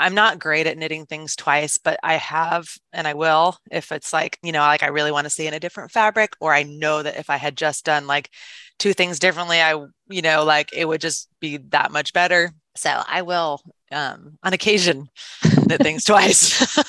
I'm 0.00 0.14
not 0.14 0.38
great 0.38 0.66
at 0.66 0.78
knitting 0.78 1.04
things 1.04 1.36
twice, 1.36 1.76
but 1.76 2.00
I 2.02 2.14
have 2.14 2.66
and 2.90 3.06
I 3.06 3.12
will 3.12 3.58
if 3.70 3.92
it's 3.92 4.14
like, 4.14 4.38
you 4.42 4.50
know, 4.50 4.60
like 4.60 4.82
I 4.82 4.86
really 4.86 5.12
want 5.12 5.26
to 5.26 5.30
see 5.30 5.46
in 5.46 5.52
a 5.52 5.60
different 5.60 5.90
fabric, 5.90 6.32
or 6.40 6.54
I 6.54 6.62
know 6.62 7.02
that 7.02 7.18
if 7.18 7.28
I 7.28 7.36
had 7.36 7.54
just 7.54 7.84
done 7.84 8.06
like 8.06 8.30
two 8.78 8.94
things 8.94 9.18
differently, 9.18 9.60
I, 9.60 9.74
you 10.08 10.22
know, 10.22 10.42
like 10.44 10.70
it 10.72 10.88
would 10.88 11.02
just 11.02 11.28
be 11.38 11.58
that 11.68 11.92
much 11.92 12.14
better. 12.14 12.50
So 12.76 13.02
I 13.06 13.20
will 13.22 13.60
um 13.92 14.38
on 14.42 14.54
occasion 14.54 15.10
knit 15.66 15.82
things 15.82 16.04
twice. 16.04 16.74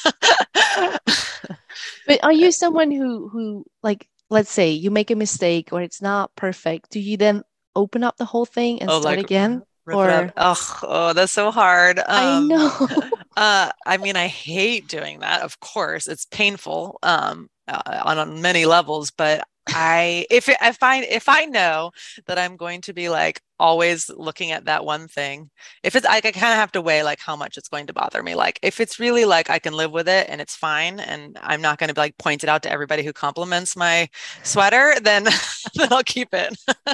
but 2.08 2.24
are 2.24 2.32
you 2.32 2.50
someone 2.54 2.92
who 2.92 3.28
who 3.28 3.66
like 3.84 4.08
let's 4.32 4.52
say 4.52 4.72
you 4.72 4.90
make 4.90 5.12
a 5.12 5.16
mistake 5.16 5.70
or 5.72 5.82
it's 5.82 6.02
not 6.02 6.36
perfect, 6.36 6.90
do 6.90 7.00
you 7.00 7.18
then 7.18 7.44
open 7.76 8.04
up 8.04 8.18
the 8.18 8.26
whole 8.26 8.46
thing 8.46 8.82
and 8.82 8.90
Oh, 8.90 9.00
start 9.02 9.18
like, 9.18 9.26
again? 9.26 9.62
Or- 9.86 10.34
Oh, 10.38 10.80
oh, 10.84 11.14
that's 11.14 11.34
so 11.34 11.52
hard. 11.52 12.00
I 12.00 12.38
Um, 12.38 12.48
know. 12.48 12.72
uh, 13.38 13.72
I 13.86 13.98
mean, 13.98 14.16
I 14.16 14.28
hate 14.28 14.88
doing 14.88 15.20
that. 15.20 15.42
Of 15.42 15.60
course, 15.60 16.08
it's 16.08 16.26
painful 16.26 16.98
um, 17.04 17.50
uh, 17.68 18.02
on, 18.06 18.18
on 18.18 18.42
many 18.42 18.66
levels. 18.66 19.12
But 19.12 19.44
I, 19.68 20.26
if 20.30 20.50
if 20.50 20.82
I 20.82 21.04
if 21.04 21.30
I 21.30 21.46
know 21.46 21.92
that 22.26 22.40
I'm 22.40 22.58
going 22.58 22.82
to 22.82 22.94
be 22.94 23.10
like 23.10 23.42
always 23.60 24.10
looking 24.10 24.52
at 24.52 24.66
that 24.66 24.86
one 24.86 25.08
thing, 25.08 25.50
if 25.84 25.96
it's 25.96 26.06
like 26.06 26.26
I 26.26 26.32
kind 26.32 26.52
of 26.52 26.58
have 26.58 26.72
to 26.74 26.82
weigh 26.82 27.04
like 27.04 27.20
how 27.20 27.36
much 27.36 27.58
it's 27.58 27.70
going 27.70 27.88
to 27.88 27.94
bother 27.94 28.24
me. 28.24 28.36
Like 28.36 28.60
if 28.64 28.80
it's 28.80 29.00
really 29.00 29.26
like 29.26 29.50
I 29.50 29.60
can 29.60 29.74
live 29.74 29.92
with 29.92 30.10
it 30.10 30.28
and 30.30 30.42
it's 30.42 30.56
fine, 30.56 31.00
and 31.00 31.38
I'm 31.42 31.62
not 31.62 31.78
going 31.78 31.90
to 31.90 31.94
be 31.94 32.02
like 32.02 32.18
point 32.18 32.44
it 32.44 32.50
out 32.50 32.64
to 32.64 32.72
everybody 32.72 33.04
who 33.04 33.14
compliments 33.14 33.76
my 33.76 34.10
sweater, 34.44 34.96
then 35.02 35.26
then 35.76 35.94
I'll 35.94 36.04
keep 36.04 36.30
it. 36.34 36.58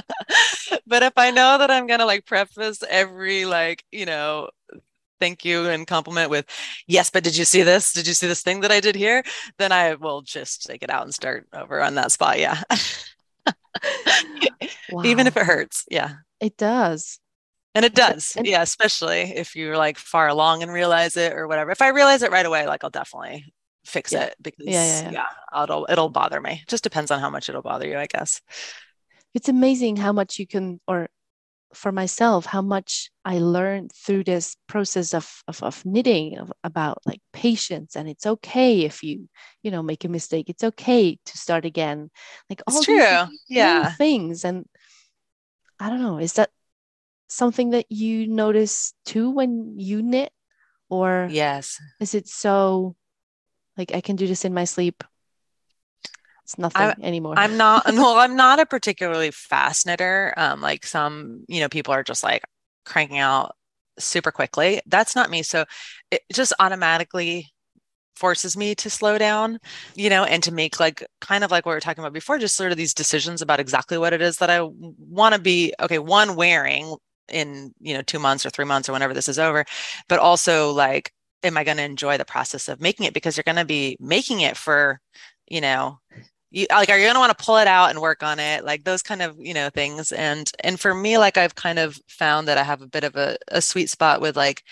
but 0.88 1.04
if 1.04 1.14
I 1.18 1.32
know 1.32 1.58
that 1.58 1.72
I'm 1.72 1.88
going 1.88 2.00
to 2.00 2.06
like 2.06 2.26
preface 2.26 2.84
every 2.90 3.46
like 3.46 3.84
you 3.92 4.06
know 4.06 4.50
thank 5.20 5.44
you 5.46 5.68
and 5.70 5.86
compliment 5.88 6.30
with 6.30 6.46
yes 6.88 7.10
but 7.10 7.24
did 7.24 7.36
you 7.38 7.46
see 7.46 7.64
this? 7.64 7.94
Did 7.94 8.08
you 8.08 8.14
see 8.14 8.28
this 8.28 8.42
thing 8.44 8.62
that 8.62 8.72
i 8.72 8.80
did 8.80 8.96
here? 8.96 9.24
Then 9.58 9.72
i 9.72 9.96
will 9.96 10.22
just 10.22 10.66
take 10.66 10.84
it 10.84 10.90
out 10.90 11.04
and 11.04 11.14
start 11.14 11.48
over 11.54 11.82
on 11.82 11.96
that 11.96 12.12
spot 12.12 12.40
yeah. 12.40 12.62
Even 15.04 15.28
if 15.28 15.38
it 15.38 15.44
hurts 15.46 15.86
yeah. 15.90 16.16
It 16.40 16.58
does. 16.58 17.20
and 17.76 17.84
it 17.86 17.94
does 17.96 18.36
and- 18.38 18.46
yeah 18.48 18.62
especially 18.62 19.22
if 19.36 19.56
you're 19.56 19.78
like 19.78 19.98
far 19.98 20.28
along 20.28 20.64
and 20.64 20.72
realize 20.72 21.18
it 21.18 21.34
or 21.34 21.48
whatever. 21.48 21.72
If 21.72 21.82
i 21.82 21.90
realize 21.90 22.22
it 22.24 22.32
right 22.32 22.46
away 22.46 22.66
like 22.68 22.84
i'll 22.84 22.90
definitely 22.90 23.54
fix 23.86 24.12
Yeah. 24.12 24.24
it 24.26 24.36
because 24.42 24.66
yeah, 24.66 25.12
yeah. 25.12 25.64
it'll 25.64 25.88
it'll 25.90 26.10
bother 26.10 26.42
me. 26.42 26.64
Just 26.68 26.84
depends 26.84 27.10
on 27.12 27.20
how 27.20 27.30
much 27.30 27.50
it'll 27.50 27.62
bother 27.62 27.88
you 27.88 27.98
i 27.98 28.06
guess. 28.08 28.42
It's 29.34 29.50
amazing 29.50 29.98
how 29.98 30.12
much 30.14 30.40
you 30.40 30.48
can 30.48 30.80
or 30.88 31.08
for 31.78 31.92
myself 31.92 32.46
how 32.46 32.62
much 32.62 33.12
I 33.24 33.40
learned 33.40 33.92
through 33.94 34.24
this 34.24 34.58
process 34.68 35.14
of 35.14 35.44
of, 35.48 35.62
of 35.64 35.86
knitting 35.86 36.38
of, 36.38 36.52
about 36.64 37.00
like 37.06 37.22
patience 37.34 37.96
and 37.96 38.10
it's 38.10 38.26
okay 38.26 38.82
if 38.82 39.04
you 39.04 39.30
you 39.62 39.72
know 39.72 39.84
make 39.84 40.04
a 40.04 40.10
mistake. 40.10 40.50
It's 40.50 40.64
okay 40.64 41.18
to 41.26 41.38
start 41.38 41.66
again. 41.66 42.10
Like 42.50 42.62
all 42.68 42.78
it's 42.78 42.88
these 42.88 42.98
true. 42.98 43.06
little 43.06 43.30
yeah. 43.48 43.92
things 43.94 44.44
and 44.44 44.66
I 45.80 45.90
don't 45.90 46.02
know 46.02 46.18
is 46.18 46.34
that 46.34 46.50
something 47.30 47.72
that 47.72 47.86
you 47.92 48.28
notice 48.28 48.94
too 49.06 49.30
when 49.30 49.76
you 49.78 50.02
knit? 50.02 50.32
Or 50.90 51.28
yes. 51.30 51.80
is 52.00 52.16
it 52.16 52.28
so 52.28 52.96
like 53.78 53.94
I 53.94 54.02
can 54.02 54.16
do 54.16 54.26
this 54.26 54.46
in 54.46 54.54
my 54.54 54.64
sleep 54.64 55.04
it's 56.48 56.58
nothing 56.58 57.04
anymore 57.04 57.34
I'm 57.36 57.58
not 57.58 57.84
well, 57.88 58.18
I'm 58.18 58.38
not 58.38 58.60
a 58.60 58.66
particularly 58.66 59.32
fast 59.32 59.86
knitter. 59.86 60.34
Um, 60.38 60.62
like 60.62 60.86
some, 60.86 61.44
you 61.50 61.60
know, 61.60 61.68
people 61.68 61.94
are 61.94 62.04
just 62.04 62.24
like 62.24 62.44
cranking 62.86 63.18
out 63.18 63.54
super 64.00 64.32
quickly. 64.32 64.80
That's 64.86 65.14
not 65.14 65.30
me. 65.30 65.44
So 65.44 65.66
it 66.10 66.22
just 66.32 66.54
automatically 66.58 67.52
forces 68.16 68.56
me 68.56 68.76
to 68.76 68.90
slow 68.90 69.18
down, 69.18 69.60
you 69.94 70.10
know, 70.10 70.24
and 70.24 70.42
to 70.44 70.54
make 70.54 70.80
like 70.80 71.06
kind 71.20 71.44
of 71.44 71.52
like 71.52 71.66
what 71.66 71.74
we 71.74 71.76
were 71.76 71.82
talking 71.82 72.02
about 72.02 72.14
before, 72.14 72.40
just 72.40 72.56
sort 72.56 72.72
of 72.72 72.78
these 72.78 72.94
decisions 72.94 73.42
about 73.42 73.60
exactly 73.60 73.98
what 73.98 74.14
it 74.14 74.22
is 74.22 74.38
that 74.38 74.50
I 74.50 74.62
want 74.62 75.36
to 75.36 75.42
be 75.42 75.74
okay, 75.82 76.00
one 76.00 76.38
wearing 76.38 76.96
in, 77.28 77.74
you 77.82 77.94
know, 77.94 78.02
two 78.02 78.20
months 78.20 78.46
or 78.46 78.52
three 78.52 78.64
months 78.64 78.88
or 78.88 78.94
whenever 78.94 79.14
this 79.14 79.28
is 79.28 79.38
over, 79.38 79.66
but 80.08 80.20
also 80.20 80.72
like, 80.72 81.12
am 81.44 81.58
I 81.58 81.66
going 81.66 81.76
to 81.76 81.84
enjoy 81.84 82.18
the 82.18 82.24
process 82.24 82.70
of 82.70 82.80
making 82.80 83.06
it? 83.06 83.14
Because 83.14 83.36
you're 83.36 83.44
going 83.44 83.58
to 83.58 83.66
be 83.66 83.98
making 84.00 84.40
it 84.40 84.56
for, 84.56 85.02
you 85.50 85.60
know, 85.60 86.00
you 86.52 86.66
like 86.70 86.90
are 86.90 86.98
you 86.98 87.04
going 87.06 87.16
to 87.16 87.20
want 87.20 87.38
to 87.38 87.44
pull 87.46 87.58
it 87.58 87.68
out 87.68 87.90
and 87.90 88.00
work 88.02 88.24
on 88.24 88.40
it 88.40 88.64
like 88.64 88.84
those 88.84 89.02
kind 89.02 89.22
of 89.22 89.36
you 89.40 89.54
know 89.54 89.70
things 89.70 90.12
and 90.12 90.52
and 90.64 90.80
for 90.80 90.94
me 90.94 91.18
like 91.18 91.38
i've 91.38 91.56
kind 91.56 91.80
of 91.80 92.00
found 92.08 92.48
that 92.48 92.58
i 92.58 92.64
have 92.64 92.82
a 92.82 92.88
bit 92.88 93.04
of 93.04 93.16
a, 93.16 93.38
a 93.50 93.62
sweet 93.62 93.90
spot 93.90 94.22
with 94.22 94.36
like 94.38 94.64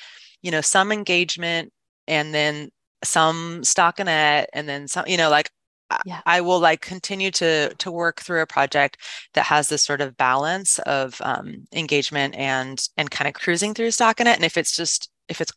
you 0.41 0.51
know 0.51 0.61
some 0.61 0.91
engagement 0.91 1.71
and 2.07 2.33
then 2.33 2.69
some 3.03 3.61
stockinette 3.61 4.45
and 4.53 4.67
then 4.69 4.87
some 4.87 5.05
you 5.07 5.17
know 5.17 5.29
like 5.29 5.49
I- 5.91 5.99
Yeah. 6.05 6.21
I 6.25 6.41
will 6.41 6.59
like 6.59 6.81
continue 6.81 7.29
to 7.31 7.73
to 7.75 7.91
work 7.91 8.21
through 8.21 8.41
a 8.41 8.47
project 8.47 8.97
that 9.33 9.45
has 9.45 9.69
this 9.69 9.83
sort 9.83 10.01
of 10.01 10.17
balance 10.17 10.79
of 10.79 11.21
um, 11.21 11.67
engagement 11.73 12.35
and 12.35 12.81
and 12.97 13.11
kind 13.11 13.27
of 13.27 13.35
cruising 13.35 13.73
through 13.75 13.89
stockinette. 13.89 14.35
And 14.35 14.43
if 14.45 14.57
it's 14.57 14.75
just 14.75 15.09
if 15.29 15.41
it's 15.41 15.51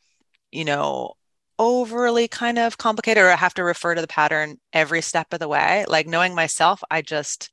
you 0.52 0.64
know 0.66 1.14
overly 1.58 2.28
kind 2.28 2.58
of 2.58 2.78
complicated 2.78 3.22
or 3.22 3.30
I 3.30 3.36
have 3.36 3.54
to 3.54 3.64
refer 3.64 3.94
to 3.94 4.00
the 4.00 4.06
pattern 4.06 4.58
every 4.72 5.02
step 5.02 5.32
of 5.32 5.40
the 5.40 5.48
way, 5.48 5.84
like 5.88 6.06
knowing 6.06 6.34
myself, 6.34 6.82
I 6.90 7.02
just 7.02 7.50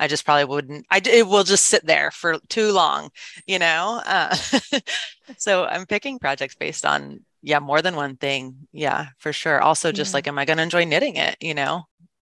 I 0.00 0.08
just 0.08 0.24
probably 0.24 0.44
wouldn't. 0.46 0.86
I 0.90 1.00
it 1.04 1.26
will 1.28 1.44
just 1.44 1.66
sit 1.66 1.86
there 1.86 2.10
for 2.10 2.38
too 2.48 2.72
long, 2.72 3.10
you 3.46 3.58
know. 3.58 4.02
Uh, 4.06 4.36
so 5.38 5.66
I'm 5.66 5.86
picking 5.86 6.18
projects 6.18 6.54
based 6.56 6.86
on 6.86 7.20
yeah 7.42 7.60
more 7.60 7.82
than 7.82 7.96
one 7.96 8.16
thing. 8.16 8.68
Yeah, 8.72 9.08
for 9.18 9.32
sure. 9.32 9.60
Also, 9.62 9.92
just 9.92 10.12
Yeah. 10.12 10.14
like, 10.14 10.28
am 10.28 10.38
I 10.38 10.44
going 10.46 10.56
to 10.58 10.62
enjoy 10.64 10.84
knitting 10.84 11.16
it? 11.16 11.36
You 11.40 11.54
know, 11.54 11.84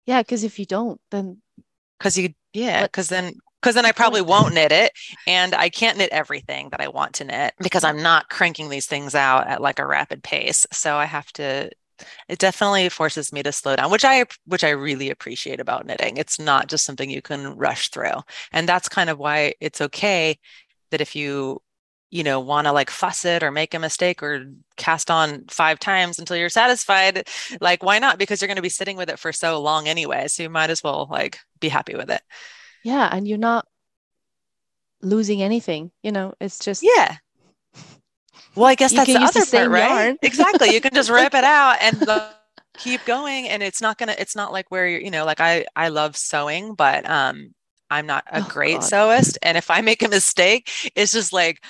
yeah 0.07 0.23
because 0.23 0.45
if 0.45 0.59
you 0.59 0.67
don't 0.67 1.01
then 1.11 1.41
because 1.99 2.17
you 2.19 2.35
yeah, 2.53 2.85
because 2.85 3.09
then 3.09 3.35
because 3.61 3.75
then 3.75 3.87
I 3.87 3.93
probably 3.93 4.23
won't 4.23 4.55
knit 4.55 4.73
it, 4.73 4.93
and 5.27 5.55
I 5.55 5.69
can't 5.69 5.99
knit 5.99 6.11
everything 6.13 6.71
that 6.71 6.81
I 6.81 6.89
want 6.89 7.15
to 7.15 7.25
knit 7.25 7.55
because 7.59 7.85
I'm 7.85 8.03
not 8.03 8.29
cranking 8.29 8.69
these 8.69 8.87
things 8.87 9.15
out 9.15 9.47
at 9.47 9.61
like 9.61 9.79
a 9.79 9.87
rapid 9.87 10.23
pace. 10.23 10.67
So 10.73 10.97
I 10.97 11.05
have 11.05 11.33
to. 11.35 11.71
It 12.29 12.39
definitely 12.39 12.89
forces 12.91 13.33
me 13.33 13.43
to 13.43 13.51
slow 13.51 13.75
down, 13.75 13.91
which 13.91 14.05
I 14.05 14.25
which 14.47 14.65
I 14.65 14.71
really 14.71 15.11
appreciate 15.11 15.61
about 15.61 15.87
knitting. 15.87 16.17
It's 16.17 16.39
not 16.39 16.69
just 16.69 16.85
something 16.85 17.11
you 17.11 17.23
can 17.23 17.57
rush 17.57 17.91
through, 17.91 18.23
and 18.53 18.69
that's 18.69 18.89
kind 18.89 19.11
of 19.11 19.19
why 19.19 19.55
it's 19.61 19.81
okay 19.81 20.39
that 20.91 21.01
if 21.01 21.17
you 21.17 21.61
you 22.11 22.23
know 22.23 22.41
want 22.41 22.67
to 22.67 22.73
like 22.73 22.91
fuss 22.91 23.25
it 23.25 23.43
or 23.43 23.51
make 23.51 23.75
a 23.75 23.79
mistake 23.79 24.23
or 24.23 24.47
cast 24.77 25.11
on 25.11 25.45
five 25.49 25.79
times 25.79 26.19
until 26.19 26.37
you're 26.37 26.49
satisfied 26.49 27.29
like 27.61 27.83
why 27.83 27.99
not 27.99 28.19
because 28.19 28.41
you're 28.41 28.47
going 28.47 28.57
to 28.57 28.63
be 28.63 28.69
sitting 28.69 28.97
with 28.97 29.11
it 29.11 29.19
for 29.19 29.33
so 29.33 29.61
long 29.61 29.87
anyway 29.89 30.27
so 30.27 30.43
you 30.43 30.51
might 30.51 30.71
as 30.71 30.83
well 30.83 31.07
like 31.11 31.39
be 31.61 31.69
happy 31.69 31.95
with 31.95 32.11
it 32.11 32.23
yeah 32.83 33.09
and 33.13 33.27
you're 33.29 33.39
not 33.39 33.67
losing 35.03 35.43
anything 35.43 35.91
you 36.03 36.11
know 36.13 36.35
it's 36.41 36.59
just 36.59 36.83
Yeah. 36.83 37.19
Well, 38.55 38.67
I 38.67 38.75
guess 38.75 38.93
that's 38.93 39.13
the 39.13 39.19
use 39.21 39.31
the 39.33 39.41
other 39.41 39.47
part, 39.47 39.71
right? 39.71 39.91
yarn. 39.91 40.17
Exactly. 40.23 40.73
You 40.73 40.81
can 40.81 40.95
just 40.95 41.11
rip 41.11 41.35
it 41.35 41.45
out 41.45 41.77
and 41.81 42.05
keep 42.79 43.05
going, 43.05 43.49
and 43.49 43.63
it's 43.63 43.81
not 43.81 43.99
gonna. 43.99 44.15
It's 44.19 44.37
not 44.37 44.53
like 44.53 44.71
where 44.71 44.89
you're. 44.89 45.01
You 45.01 45.11
know, 45.11 45.25
like 45.25 45.41
I 45.41 45.67
I 45.77 45.89
love 45.89 46.17
sewing, 46.17 46.75
but 46.75 47.09
um, 47.09 47.55
I'm 47.91 48.07
not 48.07 48.25
a 48.33 48.43
Oh, 48.43 48.43
great 48.43 48.81
God. 48.81 48.83
sewist, 48.83 49.37
and 49.43 49.57
if 49.59 49.71
I 49.71 49.81
make 49.81 50.03
a 50.03 50.09
mistake, 50.09 50.71
it's 50.95 51.13
just 51.13 51.33
like. 51.33 51.63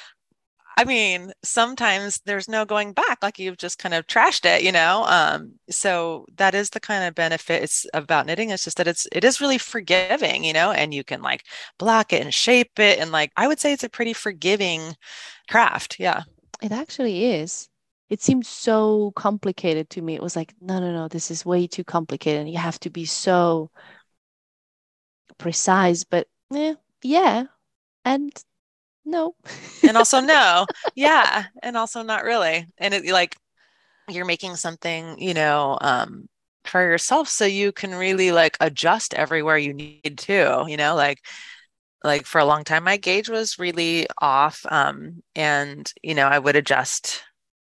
I 0.78 0.84
mean, 0.84 1.32
sometimes 1.42 2.20
there's 2.24 2.48
no 2.48 2.64
going 2.64 2.92
back, 2.92 3.18
like 3.20 3.40
you've 3.40 3.56
just 3.56 3.80
kind 3.80 3.94
of 3.94 4.06
trashed 4.06 4.44
it, 4.44 4.62
you 4.62 4.70
know. 4.70 5.04
Um, 5.08 5.54
so 5.68 6.24
that 6.36 6.54
is 6.54 6.70
the 6.70 6.78
kind 6.78 7.02
of 7.02 7.16
benefit 7.16 7.64
it's 7.64 7.84
about 7.94 8.26
knitting. 8.26 8.50
It's 8.50 8.62
just 8.62 8.76
that 8.76 8.86
it's 8.86 9.08
it 9.10 9.24
is 9.24 9.40
really 9.40 9.58
forgiving, 9.58 10.44
you 10.44 10.52
know, 10.52 10.70
and 10.70 10.94
you 10.94 11.02
can 11.02 11.20
like 11.20 11.44
block 11.78 12.12
it 12.12 12.22
and 12.22 12.32
shape 12.32 12.78
it, 12.78 13.00
and 13.00 13.10
like 13.10 13.32
I 13.36 13.48
would 13.48 13.58
say 13.58 13.72
it's 13.72 13.82
a 13.82 13.88
pretty 13.88 14.12
forgiving 14.12 14.94
craft. 15.50 15.96
Yeah. 15.98 16.22
It 16.62 16.70
actually 16.70 17.24
is. 17.24 17.68
It 18.08 18.22
seemed 18.22 18.46
so 18.46 19.10
complicated 19.16 19.90
to 19.90 20.00
me. 20.02 20.14
It 20.14 20.22
was 20.22 20.36
like, 20.36 20.54
no, 20.60 20.78
no, 20.78 20.92
no, 20.92 21.08
this 21.08 21.32
is 21.32 21.44
way 21.44 21.66
too 21.66 21.82
complicated. 21.84 22.42
And 22.42 22.50
you 22.50 22.58
have 22.58 22.78
to 22.80 22.90
be 22.90 23.04
so 23.04 23.70
precise. 25.38 26.04
But 26.04 26.28
eh, 26.54 26.74
yeah, 27.02 27.46
and 28.04 28.32
no. 29.08 29.34
and 29.86 29.96
also 29.96 30.20
no 30.20 30.66
yeah 30.94 31.46
and 31.62 31.76
also 31.76 32.02
not 32.02 32.24
really 32.24 32.66
and 32.78 32.94
it 32.94 33.04
like 33.06 33.36
you're 34.08 34.24
making 34.24 34.56
something 34.56 35.18
you 35.18 35.34
know 35.34 35.78
um 35.80 36.28
for 36.64 36.82
yourself 36.82 37.28
so 37.28 37.44
you 37.44 37.72
can 37.72 37.94
really 37.94 38.30
like 38.30 38.56
adjust 38.60 39.14
everywhere 39.14 39.56
you 39.56 39.72
need 39.72 40.18
to 40.18 40.64
you 40.68 40.76
know 40.76 40.94
like 40.94 41.18
like 42.04 42.26
for 42.26 42.38
a 42.38 42.44
long 42.44 42.64
time 42.64 42.84
my 42.84 42.96
gauge 42.96 43.28
was 43.28 43.58
really 43.58 44.06
off 44.18 44.64
um 44.70 45.22
and 45.34 45.92
you 46.02 46.14
know 46.14 46.26
i 46.26 46.38
would 46.38 46.56
adjust 46.56 47.24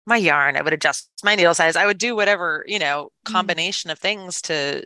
my 0.06 0.18
yarn 0.18 0.56
i 0.56 0.62
would 0.62 0.74
adjust 0.74 1.10
my 1.24 1.36
needle 1.36 1.54
size 1.54 1.75
i 1.75 1.86
would 1.86 1.98
do 1.98 2.15
whatever 2.15 2.63
you 2.68 2.80
know 2.80 3.10
mm. 3.27 3.32
combination 3.32 3.89
mm-hmm. 3.89 3.94
of 3.94 4.00
things 4.00 4.42
to 4.42 4.84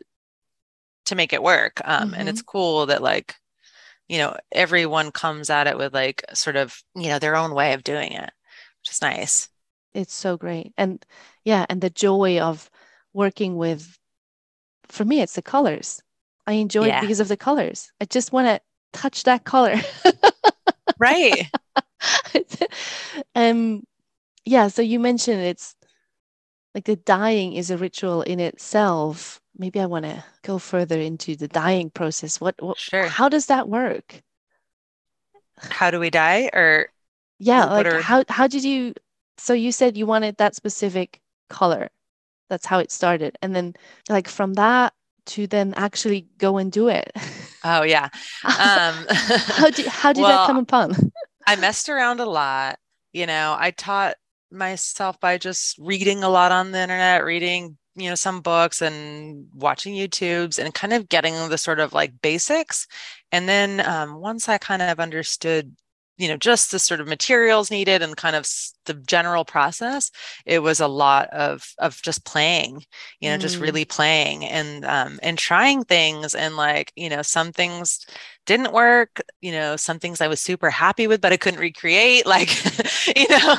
to 1.06 1.15
make 1.15 1.34
it 1.34 1.44
work 1.44 1.82
um 1.86 2.10
mm-hmm. 2.10 2.20
and 2.20 2.29
it's 2.29 2.41
cool 2.41 2.88
that 2.88 3.01
like 3.01 3.36
you 4.10 4.18
know 4.18 4.36
everyone 4.51 5.12
comes 5.12 5.50
at 5.50 5.68
it 5.68 5.78
with 5.78 5.94
like 5.94 6.25
sort 6.34 6.58
of 6.58 6.84
you 6.96 7.08
know 7.08 7.20
their 7.20 7.36
own 7.36 7.54
way 7.54 7.74
of 7.74 7.84
doing 7.84 8.12
it 8.12 8.32
which 8.82 8.92
is 8.92 9.01
nice. 9.01 9.50
It's 9.94 10.13
so 10.13 10.38
great. 10.38 10.74
And 10.78 11.06
yeah 11.46 11.66
and 11.70 11.82
the 11.82 11.89
joy 11.89 12.39
of 12.39 12.70
working 13.13 13.56
with 13.56 13.98
for 14.88 15.06
me 15.06 15.22
it's 15.22 15.36
the 15.36 15.42
colors. 15.42 16.01
I 16.48 16.54
enjoy 16.54 16.88
yeah. 16.88 16.98
it 16.98 17.01
because 17.01 17.20
of 17.20 17.28
the 17.28 17.38
colors. 17.38 17.92
I 18.01 18.06
just 18.06 18.32
want 18.32 18.48
to 18.48 18.60
touch 19.00 19.24
that 19.24 19.46
color. 19.46 19.75
Right. 20.98 21.48
Um 23.36 23.84
yeah 24.46 24.68
so 24.68 24.82
you 24.82 25.00
mentioned 25.00 25.42
it's 25.42 25.75
like 26.74 26.86
the 26.86 26.96
dyeing 26.96 27.54
is 27.54 27.72
a 27.72 27.78
ritual 27.78 28.22
in 28.22 28.39
itself 28.39 29.39
maybe 29.60 29.80
i 29.80 29.86
want 29.86 30.06
to 30.06 30.24
go 30.44 30.58
further 30.58 31.00
into 31.00 31.36
the 31.36 31.48
dyeing 31.48 31.89
process. 31.89 32.42
What, 32.42 32.56
what 32.62 32.78
sure. 32.78 33.08
how 33.08 33.30
does 33.30 33.48
that 33.48 33.68
work? 33.70 34.22
How 35.58 35.92
do 35.92 36.00
we 36.00 36.10
dye 36.10 36.50
or 36.54 36.89
yeah 37.38 37.66
like 37.66 37.86
are... 37.86 38.01
how 38.01 38.24
how 38.28 38.48
did 38.48 38.63
you 38.63 38.94
so 39.38 39.54
you 39.54 39.72
said 39.72 39.98
you 39.98 40.06
wanted 40.06 40.38
that 40.38 40.56
specific 40.56 41.22
color. 41.50 41.89
That's 42.50 42.66
how 42.66 42.80
it 42.80 42.92
started. 42.92 43.38
And 43.42 43.56
then 43.56 43.75
like 44.10 44.28
from 44.28 44.56
that 44.56 44.94
to 45.28 45.46
then 45.48 45.74
actually 45.75 46.28
go 46.38 46.58
and 46.58 46.72
do 46.72 46.88
it. 46.88 47.12
Oh 47.63 47.84
yeah. 47.84 48.06
Um, 48.46 49.06
how 49.12 49.70
did, 49.70 49.86
how 49.86 50.13
did 50.13 50.22
well, 50.22 50.30
that 50.30 50.48
come 50.48 50.58
upon? 50.58 51.12
I 51.46 51.58
messed 51.58 51.89
around 51.89 52.22
a 52.22 52.25
lot 52.25 52.80
you 53.13 53.25
know. 53.25 53.56
I 53.58 53.72
taught 53.72 54.16
myself 54.51 55.20
by 55.20 55.38
just 55.38 55.78
reading 55.78 56.24
a 56.24 56.30
lot 56.30 56.51
on 56.51 56.72
the 56.72 56.80
internet 56.80 57.24
reading 57.24 57.78
you 58.00 58.10
know 58.10 58.15
some 58.15 58.41
books 58.41 58.82
and 58.82 59.48
watching 59.53 59.94
youtubes 59.96 60.60
and 60.60 60.74
kind 60.74 60.94
of 60.94 61.10
getting 61.10 61.34
the 61.50 61.58
sort 61.58 61.79
of 61.79 61.94
like 61.94 62.22
basics. 62.22 62.88
And 63.32 63.48
then 63.50 63.82
um, 63.88 64.15
once 64.20 64.50
i 64.50 64.58
kind 64.58 64.82
of 64.82 65.00
understood 65.00 65.75
you 66.20 66.28
know 66.28 66.38
just 66.38 66.72
the 66.72 66.78
sort 66.78 67.00
of 67.00 67.08
materials 67.08 67.72
needed 67.72 68.04
and 68.04 68.16
kind 68.16 68.36
of 68.36 68.46
the 68.86 68.94
general 68.94 69.46
process 69.46 70.12
it 70.46 70.60
was 70.60 70.80
a 70.80 70.88
lot 70.88 71.28
of 71.30 71.74
of 71.80 72.00
just 72.04 72.26
playing 72.26 72.84
you 73.20 73.30
know 73.30 73.38
mm. 73.38 73.42
just 73.42 73.58
really 73.58 73.86
playing 73.86 74.46
and 74.46 74.86
um 74.86 75.20
and 75.24 75.38
trying 75.38 75.84
things 75.84 76.36
and 76.36 76.56
like 76.58 76.92
you 76.96 77.10
know 77.10 77.22
some 77.22 77.52
things 77.52 78.06
didn't 78.46 78.74
work 78.74 79.22
you 79.42 79.52
know 79.52 79.76
some 79.76 79.98
things 79.98 80.22
i 80.22 80.28
was 80.28 80.40
super 80.40 80.70
happy 80.70 81.08
with 81.08 81.22
but 81.22 81.32
i 81.32 81.38
couldn't 81.38 81.60
recreate 81.60 82.26
like 82.26 82.50
you 83.16 83.28
know 83.30 83.56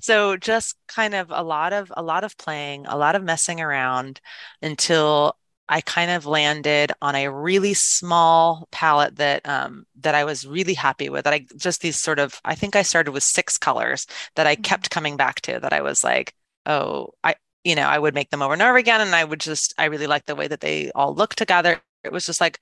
so 0.00 0.36
just 0.36 0.74
kind 0.88 1.14
of 1.14 1.30
a 1.30 1.42
lot 1.42 1.72
of 1.72 1.92
a 1.96 2.02
lot 2.02 2.24
of 2.24 2.36
playing 2.36 2.84
a 2.86 2.96
lot 2.96 3.14
of 3.14 3.22
messing 3.22 3.60
around 3.60 4.20
until 4.60 5.36
I 5.68 5.80
kind 5.80 6.10
of 6.10 6.26
landed 6.26 6.92
on 7.02 7.14
a 7.16 7.28
really 7.28 7.74
small 7.74 8.68
palette 8.70 9.16
that 9.16 9.46
um, 9.48 9.86
that 10.00 10.14
I 10.14 10.24
was 10.24 10.46
really 10.46 10.74
happy 10.74 11.08
with. 11.08 11.24
That 11.24 11.34
I 11.34 11.46
just 11.56 11.80
these 11.80 11.96
sort 11.96 12.18
of 12.18 12.40
I 12.44 12.54
think 12.54 12.76
I 12.76 12.82
started 12.82 13.12
with 13.12 13.24
six 13.24 13.58
colors 13.58 14.06
that 14.36 14.46
I 14.46 14.54
mm-hmm. 14.54 14.62
kept 14.62 14.90
coming 14.90 15.16
back 15.16 15.40
to. 15.42 15.58
That 15.58 15.72
I 15.72 15.82
was 15.82 16.04
like, 16.04 16.34
oh, 16.66 17.14
I 17.24 17.34
you 17.64 17.74
know 17.74 17.86
I 17.86 17.98
would 17.98 18.14
make 18.14 18.30
them 18.30 18.42
over 18.42 18.52
and 18.52 18.62
over 18.62 18.76
again, 18.76 19.00
and 19.00 19.14
I 19.14 19.24
would 19.24 19.40
just 19.40 19.74
I 19.76 19.86
really 19.86 20.06
liked 20.06 20.26
the 20.26 20.36
way 20.36 20.46
that 20.48 20.60
they 20.60 20.90
all 20.94 21.14
look 21.14 21.34
together. 21.34 21.80
It 22.04 22.12
was 22.12 22.26
just 22.26 22.40
like 22.40 22.60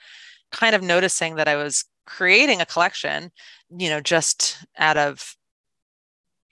kind 0.50 0.74
of 0.74 0.82
noticing 0.82 1.34
that 1.36 1.48
I 1.48 1.56
was 1.56 1.84
creating 2.06 2.60
a 2.60 2.66
collection, 2.66 3.32
you 3.76 3.90
know, 3.90 4.00
just 4.00 4.64
out 4.78 4.96
of 4.96 5.36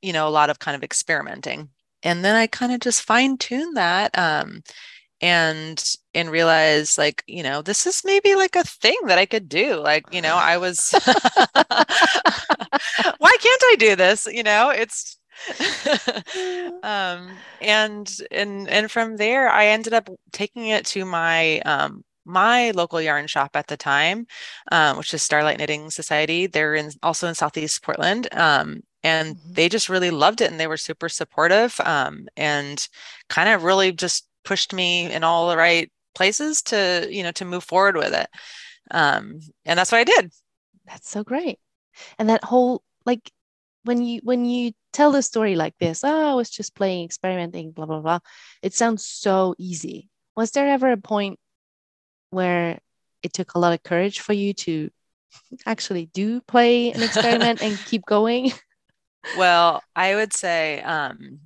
you 0.02 0.12
know 0.12 0.28
a 0.28 0.30
lot 0.30 0.50
of 0.50 0.58
kind 0.58 0.76
of 0.76 0.84
experimenting, 0.84 1.70
and 2.02 2.22
then 2.22 2.36
I 2.36 2.46
kind 2.46 2.72
of 2.72 2.80
just 2.80 3.02
fine 3.02 3.38
tuned 3.38 3.78
that. 3.78 4.16
Um, 4.18 4.62
and 5.22 5.94
and 6.14 6.30
realize 6.30 6.98
like 6.98 7.22
you 7.26 7.42
know 7.42 7.62
this 7.62 7.86
is 7.86 8.02
maybe 8.04 8.34
like 8.34 8.56
a 8.56 8.64
thing 8.64 8.98
that 9.06 9.18
i 9.18 9.24
could 9.24 9.48
do 9.48 9.76
like 9.76 10.04
you 10.12 10.20
know 10.20 10.34
i 10.34 10.58
was 10.58 10.92
why 11.54 13.36
can't 13.40 13.62
i 13.64 13.76
do 13.78 13.96
this 13.96 14.26
you 14.26 14.42
know 14.42 14.70
it's 14.70 15.16
um 16.82 17.28
and 17.60 18.18
and 18.30 18.68
and 18.68 18.90
from 18.90 19.16
there 19.16 19.48
i 19.48 19.66
ended 19.66 19.94
up 19.94 20.10
taking 20.32 20.66
it 20.66 20.84
to 20.84 21.04
my 21.04 21.60
um 21.60 22.04
my 22.24 22.70
local 22.72 23.00
yarn 23.00 23.26
shop 23.26 23.56
at 23.56 23.66
the 23.66 23.76
time, 23.76 24.28
um, 24.70 24.96
which 24.96 25.12
is 25.12 25.24
Starlight 25.24 25.58
Knitting 25.58 25.90
Society. 25.90 26.46
They're 26.46 26.76
in 26.76 26.92
also 27.02 27.26
in 27.26 27.34
Southeast 27.34 27.82
Portland. 27.82 28.28
Um, 28.32 28.82
and 29.02 29.36
mm-hmm. 29.36 29.52
they 29.52 29.68
just 29.68 29.88
really 29.88 30.10
loved 30.10 30.40
it 30.40 30.50
and 30.50 30.60
they 30.60 30.68
were 30.68 30.76
super 30.76 31.08
supportive 31.08 31.80
um, 31.80 32.28
and 32.36 32.86
kind 33.28 33.48
of 33.48 33.64
really 33.64 33.90
just 33.90 34.28
pushed 34.44 34.72
me 34.72 35.10
in 35.10 35.24
all 35.24 35.48
the 35.48 35.56
right 35.56 35.90
places 36.14 36.62
to 36.62 37.06
you 37.10 37.22
know 37.22 37.32
to 37.32 37.44
move 37.44 37.64
forward 37.64 37.96
with 37.96 38.12
it. 38.12 38.28
Um 38.90 39.40
and 39.64 39.78
that's 39.78 39.92
what 39.92 39.98
i 39.98 40.04
did. 40.04 40.32
That's 40.86 41.08
so 41.08 41.24
great. 41.24 41.58
And 42.18 42.28
that 42.28 42.44
whole 42.44 42.82
like 43.04 43.30
when 43.84 44.02
you 44.02 44.20
when 44.22 44.44
you 44.44 44.72
tell 44.92 45.10
the 45.10 45.22
story 45.22 45.56
like 45.56 45.74
this 45.78 46.04
oh 46.04 46.32
i 46.32 46.34
was 46.34 46.50
just 46.50 46.74
playing 46.74 47.04
experimenting 47.04 47.72
blah 47.72 47.86
blah 47.86 48.00
blah 48.00 48.18
it 48.62 48.74
sounds 48.74 49.04
so 49.04 49.54
easy. 49.58 50.08
Was 50.36 50.50
there 50.52 50.68
ever 50.68 50.92
a 50.92 50.96
point 50.96 51.38
where 52.30 52.78
it 53.22 53.32
took 53.32 53.54
a 53.54 53.58
lot 53.58 53.72
of 53.72 53.82
courage 53.82 54.20
for 54.20 54.32
you 54.32 54.54
to 54.54 54.90
actually 55.66 56.06
do 56.06 56.40
play 56.42 56.92
an 56.92 57.02
experiment 57.02 57.62
and 57.62 57.78
keep 57.86 58.04
going? 58.04 58.52
Well 59.36 59.82
i 59.94 60.14
would 60.14 60.32
say 60.32 60.82
um 60.82 61.40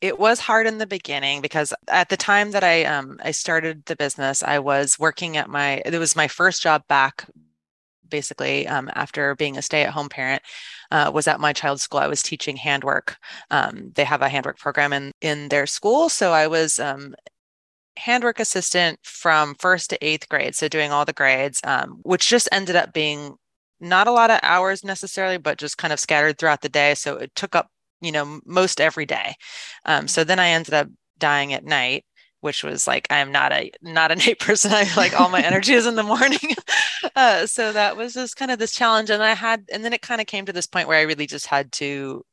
it 0.00 0.18
was 0.18 0.38
hard 0.40 0.66
in 0.66 0.78
the 0.78 0.86
beginning 0.86 1.40
because 1.40 1.74
at 1.88 2.08
the 2.08 2.16
time 2.16 2.52
that 2.52 2.64
I 2.64 2.84
um 2.84 3.18
I 3.22 3.32
started 3.32 3.84
the 3.86 3.96
business, 3.96 4.42
I 4.42 4.58
was 4.58 4.98
working 4.98 5.36
at 5.36 5.48
my 5.48 5.82
it 5.84 5.98
was 5.98 6.16
my 6.16 6.28
first 6.28 6.62
job 6.62 6.82
back 6.88 7.26
basically 8.08 8.66
um, 8.66 8.90
after 8.94 9.34
being 9.34 9.58
a 9.58 9.62
stay-at-home 9.62 10.08
parent 10.08 10.42
uh, 10.90 11.10
was 11.12 11.28
at 11.28 11.40
my 11.40 11.52
child's 11.52 11.82
school. 11.82 12.00
I 12.00 12.06
was 12.06 12.22
teaching 12.22 12.56
handwork. 12.56 13.16
Um, 13.50 13.92
they 13.94 14.04
have 14.04 14.22
a 14.22 14.28
handwork 14.28 14.58
program 14.58 14.92
in 14.92 15.12
in 15.20 15.48
their 15.48 15.66
school 15.66 16.08
so 16.08 16.32
i 16.32 16.46
was 16.46 16.78
um, 16.78 17.14
handwork 17.96 18.40
assistant 18.40 18.98
from 19.02 19.54
first 19.56 19.90
to 19.90 20.04
eighth 20.04 20.28
grade 20.28 20.54
so 20.54 20.68
doing 20.68 20.92
all 20.92 21.04
the 21.04 21.12
grades 21.12 21.60
um, 21.64 21.98
which 22.02 22.28
just 22.28 22.48
ended 22.52 22.76
up 22.76 22.92
being 22.92 23.34
not 23.80 24.06
a 24.06 24.12
lot 24.12 24.30
of 24.30 24.40
hours 24.42 24.84
necessarily 24.84 25.38
but 25.38 25.58
just 25.58 25.78
kind 25.78 25.92
of 25.92 26.00
scattered 26.00 26.38
throughout 26.38 26.60
the 26.62 26.68
day 26.68 26.94
so 26.94 27.16
it 27.16 27.34
took 27.34 27.56
up 27.56 27.68
you 28.00 28.12
know, 28.12 28.40
most 28.44 28.80
every 28.80 29.06
day. 29.06 29.34
Um, 29.84 30.08
so 30.08 30.24
then 30.24 30.38
I 30.38 30.48
ended 30.48 30.74
up 30.74 30.88
dyeing 31.18 31.52
at 31.52 31.64
night, 31.64 32.04
which 32.40 32.62
was 32.62 32.86
like 32.86 33.06
I'm 33.10 33.32
not 33.32 33.52
a 33.52 33.70
not 33.82 34.12
a 34.12 34.16
night 34.26 34.38
person. 34.38 34.72
I 34.72 34.86
like 34.96 35.18
all 35.18 35.28
my 35.28 35.42
energy 35.42 35.74
is 35.74 35.86
in 35.86 35.96
the 35.96 36.02
morning. 36.02 36.38
Uh, 37.14 37.46
so 37.46 37.72
that 37.72 37.96
was 37.96 38.14
just 38.14 38.36
kind 38.36 38.50
of 38.50 38.58
this 38.58 38.72
challenge, 38.74 39.10
and 39.10 39.22
I 39.22 39.34
had, 39.34 39.64
and 39.72 39.84
then 39.84 39.92
it 39.92 40.02
kind 40.02 40.20
of 40.20 40.26
came 40.26 40.46
to 40.46 40.52
this 40.52 40.66
point 40.66 40.88
where 40.88 40.98
I 40.98 41.02
really 41.02 41.26
just 41.26 41.46
had 41.46 41.72
to, 41.72 42.24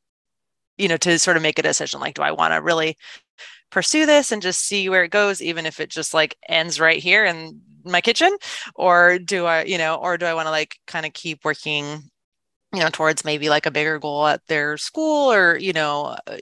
you 0.78 0.88
know, 0.88 0.98
to 0.98 1.18
sort 1.20 1.38
of 1.38 1.44
make 1.44 1.58
a 1.60 1.64
decision. 1.64 2.00
Like, 2.00 2.16
do 2.16 2.22
I 2.22 2.32
want 2.32 2.54
to 2.54 2.62
really 2.62 2.98
pursue 3.72 4.06
this 4.06 4.32
and 4.32 4.42
just 4.42 4.62
see 4.62 4.90
where 4.90 5.04
it 5.04 5.12
goes, 5.12 5.42
even 5.42 5.66
if 5.66 5.80
it 5.80 5.90
just 5.90 6.14
like 6.14 6.38
ends 6.48 6.80
right 6.80 7.02
here 7.02 7.26
in 7.26 7.62
my 7.84 8.02
kitchen, 8.02 8.36
or 8.76 9.20
do 9.20 9.46
I, 9.46 9.64
you 9.64 9.78
know, 9.78 9.96
or 9.96 10.18
do 10.18 10.26
I 10.26 10.34
want 10.34 10.48
to 10.48 10.52
like 10.52 10.78
kind 10.88 11.06
of 11.06 11.14
keep 11.14 11.46
working 11.46 12.04
you 12.76 12.84
know 12.84 12.90
towards 12.90 13.26
maybe 13.26 13.50
like 13.50 13.66
a 13.66 13.72
bigger 13.72 14.00
goal 14.00 14.28
at 14.28 14.46
their 14.48 14.78
school 14.78 15.32
or 15.32 15.58
you 15.58 15.74
know 15.74 16.16
uh, 16.28 16.38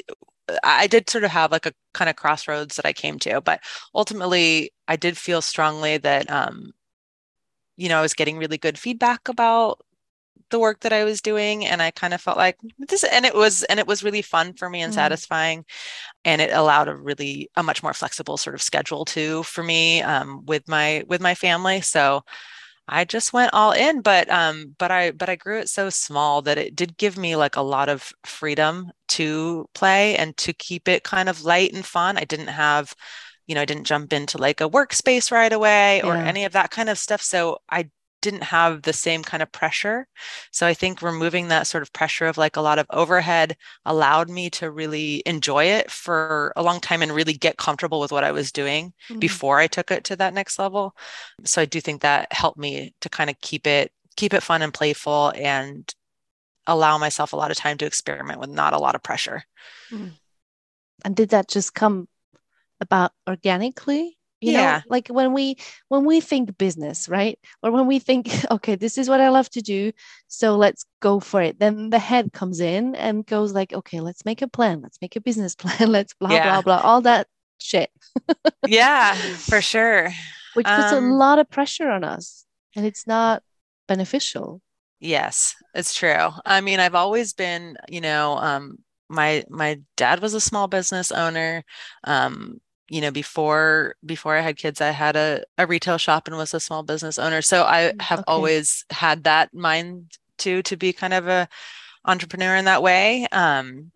I 0.63 0.87
did 0.87 1.09
sort 1.09 1.23
of 1.23 1.31
have 1.31 1.51
like 1.51 1.65
a 1.65 1.73
kind 1.93 2.09
of 2.09 2.17
crossroads 2.17 2.75
that 2.75 2.85
I 2.85 2.91
came 2.91 3.17
to, 3.19 3.39
but 3.39 3.61
ultimately 3.95 4.71
I 4.89 4.97
did 4.97 5.17
feel 5.17 5.41
strongly 5.41 5.97
that 5.99 6.29
um, 6.29 6.73
you 7.77 7.89
know, 7.89 7.99
I 7.99 8.01
was 8.01 8.13
getting 8.13 8.37
really 8.37 8.57
good 8.57 8.77
feedback 8.77 9.27
about 9.27 9.81
the 10.49 10.59
work 10.59 10.81
that 10.81 10.93
I 10.93 11.03
was 11.03 11.21
doing 11.21 11.65
and 11.65 11.81
I 11.81 11.89
kind 11.89 12.13
of 12.13 12.21
felt 12.21 12.37
like 12.37 12.57
this 12.77 13.03
and 13.03 13.25
it 13.25 13.33
was 13.33 13.63
and 13.63 13.79
it 13.79 13.87
was 13.87 14.03
really 14.03 14.21
fun 14.21 14.53
for 14.53 14.69
me 14.69 14.81
and 14.81 14.91
mm. 14.91 14.95
satisfying 14.95 15.65
and 16.25 16.41
it 16.41 16.51
allowed 16.53 16.87
a 16.87 16.95
really 16.95 17.49
a 17.55 17.63
much 17.63 17.81
more 17.81 17.93
flexible 17.93 18.37
sort 18.37 18.53
of 18.53 18.61
schedule 18.61 19.03
too 19.03 19.41
for 19.43 19.63
me 19.63 20.03
um, 20.03 20.45
with 20.45 20.67
my 20.67 21.03
with 21.07 21.21
my 21.21 21.33
family 21.33 21.81
so 21.81 22.21
I 22.87 23.05
just 23.05 23.31
went 23.31 23.53
all 23.53 23.71
in, 23.71 24.01
but 24.01 24.29
um, 24.29 24.75
but 24.77 24.91
I 24.91 25.11
but 25.11 25.29
I 25.29 25.35
grew 25.35 25.59
it 25.59 25.69
so 25.69 25.89
small 25.89 26.41
that 26.43 26.57
it 26.57 26.75
did 26.75 26.97
give 26.97 27.17
me 27.17 27.35
like 27.35 27.55
a 27.55 27.61
lot 27.61 27.87
of 27.89 28.11
freedom 28.25 28.91
to 29.09 29.69
play 29.73 30.17
and 30.17 30.35
to 30.37 30.53
keep 30.53 30.87
it 30.87 31.03
kind 31.03 31.29
of 31.29 31.43
light 31.43 31.73
and 31.73 31.85
fun. 31.85 32.17
I 32.17 32.25
didn't 32.25 32.47
have, 32.47 32.93
you 33.47 33.55
know, 33.55 33.61
I 33.61 33.65
didn't 33.65 33.85
jump 33.85 34.11
into 34.11 34.37
like 34.37 34.59
a 34.59 34.69
workspace 34.69 35.31
right 35.31 35.53
away 35.53 36.01
or 36.01 36.15
yeah. 36.15 36.25
any 36.25 36.43
of 36.45 36.53
that 36.53 36.71
kind 36.71 36.89
of 36.89 36.97
stuff. 36.97 37.21
So 37.21 37.59
I 37.69 37.89
didn't 38.23 38.43
have 38.43 38.81
the 38.81 38.93
same 38.93 39.21
kind 39.21 39.43
of 39.43 39.51
pressure. 39.51 40.07
So 40.51 40.65
I 40.65 40.73
think 40.73 41.01
removing 41.01 41.49
that 41.49 41.67
sort 41.67 41.81
of 41.81 41.91
pressure 41.91 42.25
of 42.25 42.37
like 42.37 42.55
a 42.55 42.61
lot 42.61 42.79
of 42.79 42.87
overhead 42.89 43.57
allowed 43.85 44.29
me 44.29 44.49
to 44.51 44.71
really 44.71 45.21
enjoy 45.25 45.65
it 45.65 45.91
for 45.91 46.53
a 46.55 46.63
long 46.63 46.79
time 46.79 47.01
and 47.01 47.11
really 47.11 47.33
get 47.33 47.57
comfortable 47.57 47.99
with 47.99 48.13
what 48.13 48.23
I 48.23 48.31
was 48.31 48.51
doing 48.51 48.93
mm-hmm. 49.09 49.19
before 49.19 49.59
I 49.59 49.67
took 49.67 49.91
it 49.91 50.05
to 50.05 50.15
that 50.15 50.33
next 50.33 50.57
level. 50.57 50.95
So 51.43 51.61
I 51.61 51.65
do 51.65 51.81
think 51.81 52.01
that 52.01 52.31
helped 52.31 52.57
me 52.57 52.95
to 53.01 53.09
kind 53.09 53.29
of 53.29 53.39
keep 53.41 53.67
it 53.67 53.91
keep 54.15 54.33
it 54.33 54.43
fun 54.43 54.61
and 54.61 54.73
playful 54.73 55.33
and 55.35 55.93
allow 56.65 56.97
myself 56.97 57.33
a 57.33 57.35
lot 57.35 57.51
of 57.51 57.57
time 57.57 57.77
to 57.79 57.85
experiment 57.85 58.39
with 58.39 58.49
not 58.49 58.73
a 58.73 58.77
lot 58.79 58.95
of 58.95 59.03
pressure. 59.03 59.43
Mm. 59.91 60.11
And 61.03 61.15
did 61.15 61.29
that 61.29 61.49
just 61.49 61.73
come 61.73 62.07
about 62.79 63.11
organically? 63.27 64.17
You 64.43 64.53
yeah. 64.53 64.77
know 64.77 64.81
like 64.89 65.07
when 65.07 65.33
we 65.33 65.57
when 65.87 66.05
we 66.05 66.19
think 66.21 66.57
business 66.57 67.07
right? 67.09 67.39
Or 67.61 67.71
when 67.71 67.87
we 67.87 67.99
think 67.99 68.29
okay 68.51 68.75
this 68.75 68.97
is 68.97 69.09
what 69.09 69.21
i 69.21 69.29
love 69.29 69.49
to 69.51 69.61
do 69.61 69.91
so 70.27 70.55
let's 70.55 70.85
go 70.99 71.19
for 71.19 71.41
it. 71.41 71.59
Then 71.59 71.91
the 71.91 71.99
head 71.99 72.33
comes 72.33 72.59
in 72.59 72.95
and 72.95 73.25
goes 73.25 73.53
like 73.53 73.71
okay 73.73 73.99
let's 73.99 74.25
make 74.25 74.41
a 74.41 74.47
plan. 74.47 74.81
Let's 74.81 74.97
make 75.01 75.15
a 75.15 75.21
business 75.21 75.53
plan. 75.61 75.91
Let's 75.91 76.13
blah 76.15 76.31
yeah. 76.31 76.43
blah 76.43 76.61
blah 76.61 76.81
all 76.83 77.01
that 77.01 77.27
shit. 77.59 77.91
Yeah 78.65 79.13
for 79.37 79.61
sure. 79.61 80.11
Which 80.55 80.65
puts 80.65 80.91
um, 80.91 81.11
a 81.11 81.15
lot 81.15 81.39
of 81.39 81.49
pressure 81.49 81.89
on 81.89 82.03
us 82.03 82.45
and 82.75 82.85
it's 82.85 83.05
not 83.05 83.43
beneficial. 83.87 84.61
Yes 84.99 85.55
it's 85.75 85.93
true. 85.93 86.29
I 86.45 86.61
mean 86.61 86.79
i've 86.79 86.95
always 86.95 87.33
been 87.33 87.77
you 87.89 88.01
know 88.01 88.37
um 88.37 88.79
my 89.09 89.43
my 89.49 89.79
dad 89.97 90.19
was 90.19 90.33
a 90.33 90.41
small 90.41 90.67
business 90.67 91.11
owner. 91.11 91.63
Um 92.03 92.59
you 92.93 93.01
know 93.01 93.09
before 93.09 93.95
before 94.05 94.37
i 94.37 94.41
had 94.41 94.55
kids 94.55 94.79
i 94.79 94.91
had 94.91 95.15
a, 95.15 95.43
a 95.57 95.65
retail 95.65 95.97
shop 95.97 96.27
and 96.27 96.37
was 96.37 96.53
a 96.53 96.59
small 96.59 96.83
business 96.83 97.17
owner. 97.17 97.41
So 97.41 97.63
i 97.63 97.91
mm, 97.91 98.01
have 98.01 98.19
okay. 98.19 98.25
always 98.27 98.85
had 98.91 99.23
that 99.23 99.51
mind 99.51 100.15
too 100.37 100.61
to 100.63 100.77
be 100.77 100.93
kind 100.93 101.13
of 101.13 101.27
a 101.27 101.47
entrepreneur 102.05 102.55
in 102.55 102.65
that 102.65 102.83
way. 102.83 103.27
Um 103.31 103.91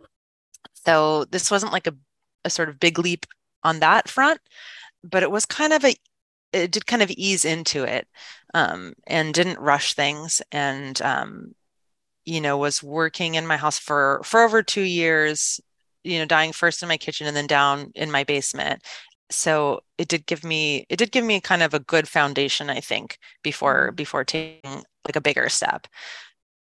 so 0.86 1.26
this 1.26 1.52
wasn't 1.52 1.74
like 1.74 1.86
a, 1.86 1.96
a 2.44 2.50
sort 2.50 2.70
of 2.70 2.80
big 2.80 2.98
leap 2.98 3.28
on 3.64 3.82
that 3.82 4.10
front 4.10 4.40
but 5.04 5.22
it 5.22 5.30
was 5.30 5.46
kind 5.46 5.74
of 5.74 5.86
a 5.86 5.94
it 6.52 6.72
did 6.72 6.88
kind 6.88 7.04
of 7.04 7.12
ease 7.12 7.46
into 7.46 7.84
it 7.84 8.08
um 8.56 8.94
and 9.06 9.34
didn't 9.36 9.60
rush 9.60 9.94
things. 9.94 10.42
And 10.52 11.00
um 11.04 11.54
you 12.26 12.42
know 12.42 12.58
was 12.58 12.82
working 12.82 13.36
in 13.36 13.46
my 13.46 13.58
house 13.58 13.78
for 13.78 14.22
for 14.24 14.42
over 14.42 14.64
two 14.64 14.82
years 14.82 15.62
you 16.08 16.20
know 16.20 16.26
dyeing 16.26 16.54
first 16.54 16.82
in 16.82 16.90
my 16.90 16.98
kitchen 16.98 17.28
and 17.28 17.36
then 17.36 17.48
down 17.48 17.92
in 17.96 18.12
my 18.12 18.24
basement. 18.24 18.84
So 19.30 19.82
it 19.98 20.08
did 20.08 20.26
give 20.26 20.44
me 20.44 20.86
it 20.90 20.98
did 20.98 21.12
give 21.12 21.26
me 21.26 21.42
kind 21.42 21.64
of 21.64 21.74
a 21.74 21.80
good 21.80 22.08
foundation 22.08 22.70
i 22.70 22.80
think 22.80 23.18
before 23.44 23.88
mm-hmm. 23.88 23.96
before 23.96 24.24
taking 24.24 24.84
like 25.06 25.16
a 25.16 25.22
bigger 25.22 25.50
step. 25.50 25.88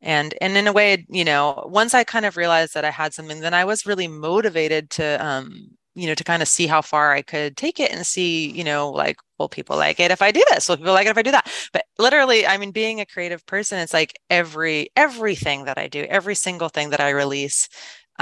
And 0.01 0.33
and 0.41 0.57
in 0.57 0.67
a 0.67 0.73
way 0.73 1.05
you 1.09 1.23
know 1.23 1.67
once 1.71 1.93
i 1.93 2.03
kind 2.03 2.25
of 2.25 2.37
realized 2.37 2.73
that 2.73 2.85
i 2.85 2.91
had 2.91 3.13
something 3.13 3.39
then 3.39 3.53
i 3.53 3.65
was 3.65 3.85
really 3.85 4.07
motivated 4.07 4.89
to 4.91 5.25
um 5.25 5.69
you 5.95 6.07
know 6.07 6.15
to 6.15 6.23
kind 6.23 6.41
of 6.41 6.47
see 6.47 6.67
how 6.67 6.81
far 6.81 7.13
i 7.13 7.21
could 7.21 7.55
take 7.55 7.79
it 7.79 7.91
and 7.91 8.05
see 8.05 8.49
you 8.51 8.63
know 8.63 8.89
like 8.89 9.17
well 9.39 9.47
people 9.49 9.77
like 9.77 9.99
it 9.99 10.11
if 10.11 10.21
i 10.21 10.31
do 10.31 10.43
this? 10.49 10.67
Well 10.67 10.77
people 10.77 10.93
like 10.93 11.07
it 11.07 11.11
if 11.11 11.17
i 11.17 11.21
do 11.21 11.31
that? 11.31 11.49
But 11.71 11.85
literally 11.97 12.45
i 12.45 12.57
mean 12.57 12.71
being 12.71 12.99
a 12.99 13.05
creative 13.05 13.45
person 13.45 13.79
it's 13.79 13.93
like 13.93 14.13
every 14.29 14.89
everything 14.95 15.65
that 15.65 15.77
i 15.77 15.87
do 15.87 16.03
every 16.03 16.35
single 16.35 16.69
thing 16.69 16.89
that 16.89 17.01
i 17.01 17.09
release 17.09 17.69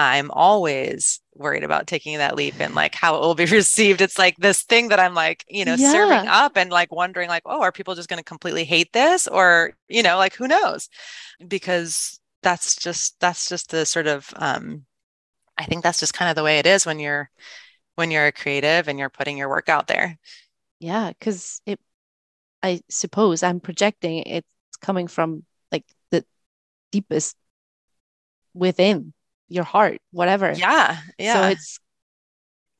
I'm 0.01 0.31
always 0.31 1.21
worried 1.35 1.63
about 1.63 1.87
taking 1.87 2.17
that 2.17 2.35
leap 2.35 2.55
and 2.59 2.75
like 2.75 2.95
how 2.95 3.15
it 3.15 3.21
will 3.21 3.35
be 3.35 3.45
received. 3.51 4.01
It's 4.01 4.19
like 4.19 4.37
this 4.37 4.63
thing 4.63 4.89
that 4.89 4.99
I'm 4.99 5.13
like, 5.13 5.45
you 5.47 5.65
know, 5.65 5.75
yeah. 5.75 5.91
serving 5.91 6.27
up 6.27 6.57
and 6.57 6.71
like 6.71 6.91
wondering, 6.91 7.29
like, 7.29 7.43
oh, 7.45 7.61
are 7.61 7.71
people 7.71 7.95
just 7.95 8.09
going 8.09 8.19
to 8.19 8.23
completely 8.23 8.63
hate 8.63 8.93
this? 8.93 9.27
Or, 9.27 9.73
you 9.87 10.03
know, 10.03 10.17
like 10.17 10.35
who 10.35 10.47
knows? 10.47 10.89
Because 11.47 12.19
that's 12.43 12.75
just 12.75 13.19
that's 13.19 13.47
just 13.47 13.69
the 13.69 13.85
sort 13.85 14.07
of 14.07 14.33
um 14.35 14.85
I 15.57 15.65
think 15.65 15.83
that's 15.83 15.99
just 15.99 16.13
kind 16.15 16.29
of 16.29 16.35
the 16.35 16.43
way 16.43 16.57
it 16.57 16.65
is 16.65 16.85
when 16.85 16.99
you're 16.99 17.29
when 17.95 18.09
you're 18.09 18.27
a 18.27 18.31
creative 18.31 18.87
and 18.87 18.97
you're 18.97 19.09
putting 19.09 19.37
your 19.37 19.49
work 19.49 19.69
out 19.69 19.87
there. 19.87 20.17
Yeah, 20.79 21.09
because 21.09 21.61
it 21.65 21.79
I 22.63 22.81
suppose 22.89 23.43
I'm 23.43 23.59
projecting 23.59 24.23
it's 24.23 24.47
coming 24.81 25.07
from 25.07 25.45
like 25.71 25.85
the 26.09 26.25
deepest 26.91 27.35
within 28.53 29.13
your 29.51 29.63
heart, 29.65 29.99
whatever. 30.11 30.51
Yeah. 30.53 30.97
Yeah. 31.19 31.33
So 31.33 31.47
it's 31.49 31.79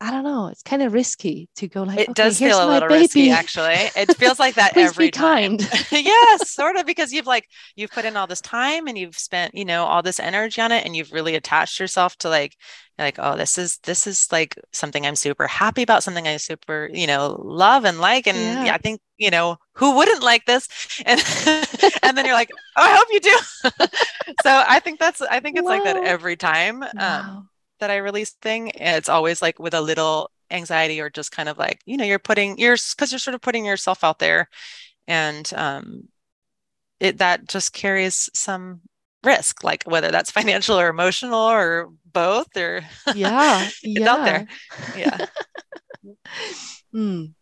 I 0.02 0.10
don't 0.10 0.24
know. 0.24 0.48
It's 0.48 0.64
kind 0.64 0.82
of 0.82 0.94
risky 0.94 1.48
to 1.58 1.68
go 1.68 1.84
like. 1.84 2.00
It 2.00 2.10
okay, 2.10 2.14
does 2.14 2.40
feel 2.40 2.58
a 2.58 2.66
little 2.66 2.90
baby. 2.90 3.02
risky, 3.02 3.30
actually. 3.30 3.76
It 3.96 4.18
feels 4.18 4.40
like 4.40 4.56
that 4.56 4.76
every 4.76 5.12
time. 5.12 5.58
yes, 5.92 6.50
sort 6.50 6.76
of, 6.76 6.88
because 6.88 7.14
you've 7.14 7.28
like 7.28 7.48
you've 7.76 7.92
put 7.92 8.06
in 8.06 8.18
all 8.18 8.26
this 8.26 8.42
time 8.42 8.88
and 8.88 8.98
you've 8.98 9.16
spent 9.16 9.54
you 9.54 9.64
know 9.64 9.86
all 9.86 10.02
this 10.02 10.20
energy 10.20 10.60
on 10.60 10.72
it, 10.72 10.86
and 10.86 10.96
you've 10.96 11.12
really 11.12 11.36
attached 11.36 11.80
yourself 11.80 12.18
to 12.18 12.30
like 12.30 12.58
like 12.98 13.18
oh 13.20 13.38
this 13.38 13.60
is 13.60 13.78
this 13.84 14.08
is 14.08 14.28
like 14.32 14.56
something 14.74 15.06
I'm 15.06 15.16
super 15.16 15.46
happy 15.46 15.84
about, 15.84 16.02
something 16.02 16.28
I 16.28 16.38
super 16.38 16.90
you 16.92 17.06
know 17.06 17.40
love 17.44 17.86
and 17.86 18.00
like, 18.00 18.26
and 18.26 18.38
yeah. 18.38 18.66
Yeah, 18.66 18.74
I 18.74 18.80
think 18.80 19.02
you 19.20 19.30
know 19.30 19.58
who 19.76 19.96
wouldn't 19.98 20.24
like 20.24 20.46
this, 20.46 20.68
and 21.06 21.22
and 22.02 22.18
then 22.18 22.26
you're 22.26 22.34
like 22.34 22.50
oh 22.76 22.82
I 22.82 22.96
hope 22.96 23.08
you 23.12 23.20
do. 23.20 23.88
so 24.42 24.64
I 24.68 24.80
think 24.80 25.00
that's 25.00 25.22
I 25.22 25.40
think 25.42 25.58
it's 25.58 25.66
Whoa. 25.66 25.78
like 25.78 25.84
that 25.84 25.98
every 25.98 26.38
time. 26.38 26.82
Um, 26.82 26.90
wow. 26.98 27.20
Um, 27.20 27.50
that 27.82 27.92
I 27.92 27.98
release 27.98 28.32
thing. 28.42 28.72
It's 28.76 29.10
always 29.10 29.42
like 29.42 29.60
with 29.60 29.74
a 29.74 29.82
little 29.82 30.32
anxiety 30.50 31.02
or 31.02 31.10
just 31.10 31.32
kind 31.32 31.50
of 31.50 31.58
like, 31.58 31.82
you 31.86 31.98
know, 31.98 32.06
you're 32.06 32.20
putting 32.20 32.58
you're 32.58 32.78
because 32.96 33.12
you're 33.12 33.20
sort 33.20 33.36
of 33.36 33.42
putting 33.42 33.66
yourself 33.66 34.04
out 34.04 34.20
there 34.20 34.50
and 35.08 35.52
um 35.56 36.08
it 37.00 37.18
that 37.18 37.48
just 37.48 37.74
carries 37.74 38.30
some 38.34 38.82
risk, 39.24 39.64
like 39.64 39.84
whether 39.84 40.12
that's 40.12 40.32
financial 40.40 40.80
or 40.80 40.88
emotional 40.88 41.40
or 41.40 41.90
both 42.06 42.56
or 42.56 42.82
yeah, 43.16 43.66
it's 43.84 43.84
yeah. 43.84 44.14
out 44.14 44.26
there. 44.26 44.48
Yeah. 44.98 45.26
mm. 46.94 47.34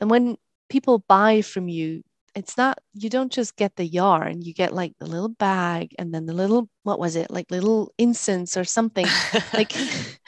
And 0.00 0.10
when 0.10 0.36
people 0.68 0.98
buy 0.98 1.42
from 1.42 1.68
you, 1.68 2.02
it's 2.34 2.56
not 2.56 2.78
you 2.94 3.10
don't 3.10 3.32
just 3.32 3.56
get 3.56 3.76
the 3.76 3.84
yarn 3.84 4.42
you 4.42 4.54
get 4.54 4.72
like 4.72 4.92
the 4.98 5.06
little 5.06 5.28
bag 5.28 5.94
and 5.98 6.14
then 6.14 6.26
the 6.26 6.32
little 6.32 6.68
what 6.82 6.98
was 6.98 7.16
it? 7.16 7.30
Like 7.30 7.50
little 7.50 7.92
incense 7.98 8.56
or 8.56 8.64
something. 8.64 9.06
Like 9.52 9.74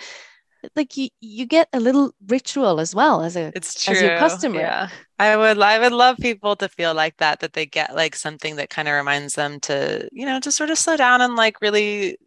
like 0.76 0.96
you 0.96 1.08
you 1.20 1.46
get 1.46 1.68
a 1.72 1.80
little 1.80 2.12
ritual 2.26 2.80
as 2.80 2.94
well 2.94 3.22
as 3.22 3.36
a 3.36 3.52
it's 3.54 3.82
true 3.82 3.94
as 3.94 4.02
your 4.02 4.18
customer. 4.18 4.60
yeah. 4.60 4.88
I 5.18 5.36
would 5.36 5.60
i 5.60 5.78
would 5.78 5.92
love 5.92 6.16
people 6.18 6.56
to 6.56 6.68
feel 6.68 6.94
like 6.94 7.16
that 7.18 7.40
that 7.40 7.52
they 7.52 7.66
get 7.66 7.94
like 7.94 8.16
something 8.16 8.56
that 8.56 8.70
kind 8.70 8.88
of 8.88 8.94
reminds 8.94 9.34
them 9.34 9.60
to 9.60 10.08
you 10.12 10.26
know 10.26 10.40
to 10.40 10.50
sort 10.50 10.70
of 10.70 10.78
slow 10.78 10.96
down 10.96 11.20
and 11.20 11.36
like 11.36 11.60
really 11.60 12.18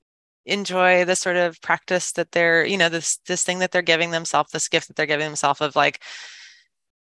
enjoy 0.45 1.03
the 1.03 1.15
sort 1.15 1.35
of 1.35 1.61
practice 1.61 2.13
that 2.13 2.31
they're 2.31 2.65
you 2.65 2.77
know 2.77 2.89
this 2.89 3.17
this 3.27 3.43
thing 3.43 3.59
that 3.59 3.71
they're 3.71 3.81
giving 3.81 4.11
themselves 4.11 4.51
this 4.51 4.69
gift 4.69 4.87
that 4.87 4.95
they're 4.95 5.05
giving 5.05 5.27
themselves 5.27 5.61
of 5.61 5.75
like 5.75 6.01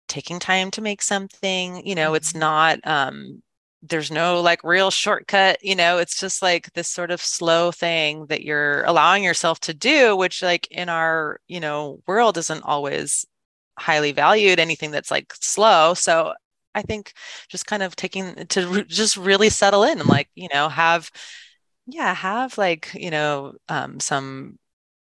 taking 0.07 0.39
time 0.39 0.71
to 0.71 0.81
make 0.81 1.01
something 1.01 1.85
you 1.85 1.95
know 1.95 2.07
mm-hmm. 2.07 2.15
it's 2.15 2.35
not 2.35 2.79
um 2.85 3.41
there's 3.81 4.11
no 4.11 4.41
like 4.41 4.63
real 4.63 4.89
shortcut 4.89 5.57
you 5.63 5.75
know 5.75 5.97
it's 5.97 6.19
just 6.19 6.41
like 6.41 6.71
this 6.73 6.87
sort 6.87 7.11
of 7.11 7.21
slow 7.21 7.71
thing 7.71 8.25
that 8.27 8.41
you're 8.43 8.83
allowing 8.83 9.23
yourself 9.23 9.59
to 9.59 9.73
do 9.73 10.15
which 10.15 10.41
like 10.41 10.67
in 10.71 10.89
our 10.89 11.39
you 11.47 11.59
know 11.59 11.99
world 12.07 12.37
isn't 12.37 12.63
always 12.63 13.25
highly 13.77 14.11
valued 14.11 14.59
anything 14.59 14.91
that's 14.91 15.11
like 15.11 15.33
slow 15.35 15.93
so 15.93 16.33
i 16.73 16.81
think 16.81 17.13
just 17.49 17.67
kind 17.67 17.83
of 17.83 17.95
taking 17.95 18.33
to 18.47 18.67
re- 18.67 18.85
just 18.85 19.17
really 19.17 19.49
settle 19.49 19.83
in 19.83 19.99
and 19.99 20.09
like 20.09 20.29
you 20.35 20.47
know 20.53 20.69
have 20.69 21.11
yeah 21.85 22.13
have 22.13 22.57
like 22.57 22.91
you 22.93 23.11
know 23.11 23.53
um 23.69 23.99
some 23.99 24.57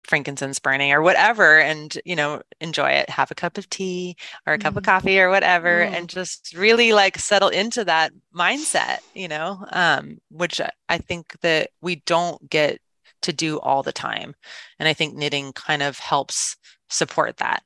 frankincense 0.04 0.60
burning 0.60 0.92
or 0.92 1.02
whatever 1.02 1.60
and 1.60 1.98
you 2.06 2.16
know 2.16 2.42
enjoy 2.60 2.90
it. 2.90 3.10
Have 3.10 3.32
a 3.32 3.36
cup 3.36 3.58
of 3.58 3.70
tea 3.70 4.16
or 4.46 4.54
a 4.54 4.58
cup 4.58 4.74
mm. 4.74 4.78
of 4.78 4.84
coffee 4.84 5.20
or 5.20 5.30
whatever 5.30 5.86
mm. 5.86 5.92
and 5.92 6.10
just 6.10 6.56
really 6.56 6.94
like 6.94 7.18
settle 7.18 7.50
into 7.50 7.86
that 7.86 8.12
mindset 8.36 9.00
you 9.14 9.28
know 9.28 9.66
um 9.72 10.18
which 10.30 10.60
i 10.90 10.98
think 10.98 11.40
that 11.42 11.70
we 11.82 11.98
don't 12.06 12.50
get 12.50 12.80
to 13.22 13.34
do 13.34 13.60
all 13.60 13.84
the 13.84 13.92
time. 13.92 14.36
And 14.80 14.88
i 14.88 14.94
think 14.94 15.16
knitting 15.16 15.54
kind 15.54 15.84
of 15.84 16.00
helps 16.00 16.58
support 16.90 17.38
that. 17.38 17.64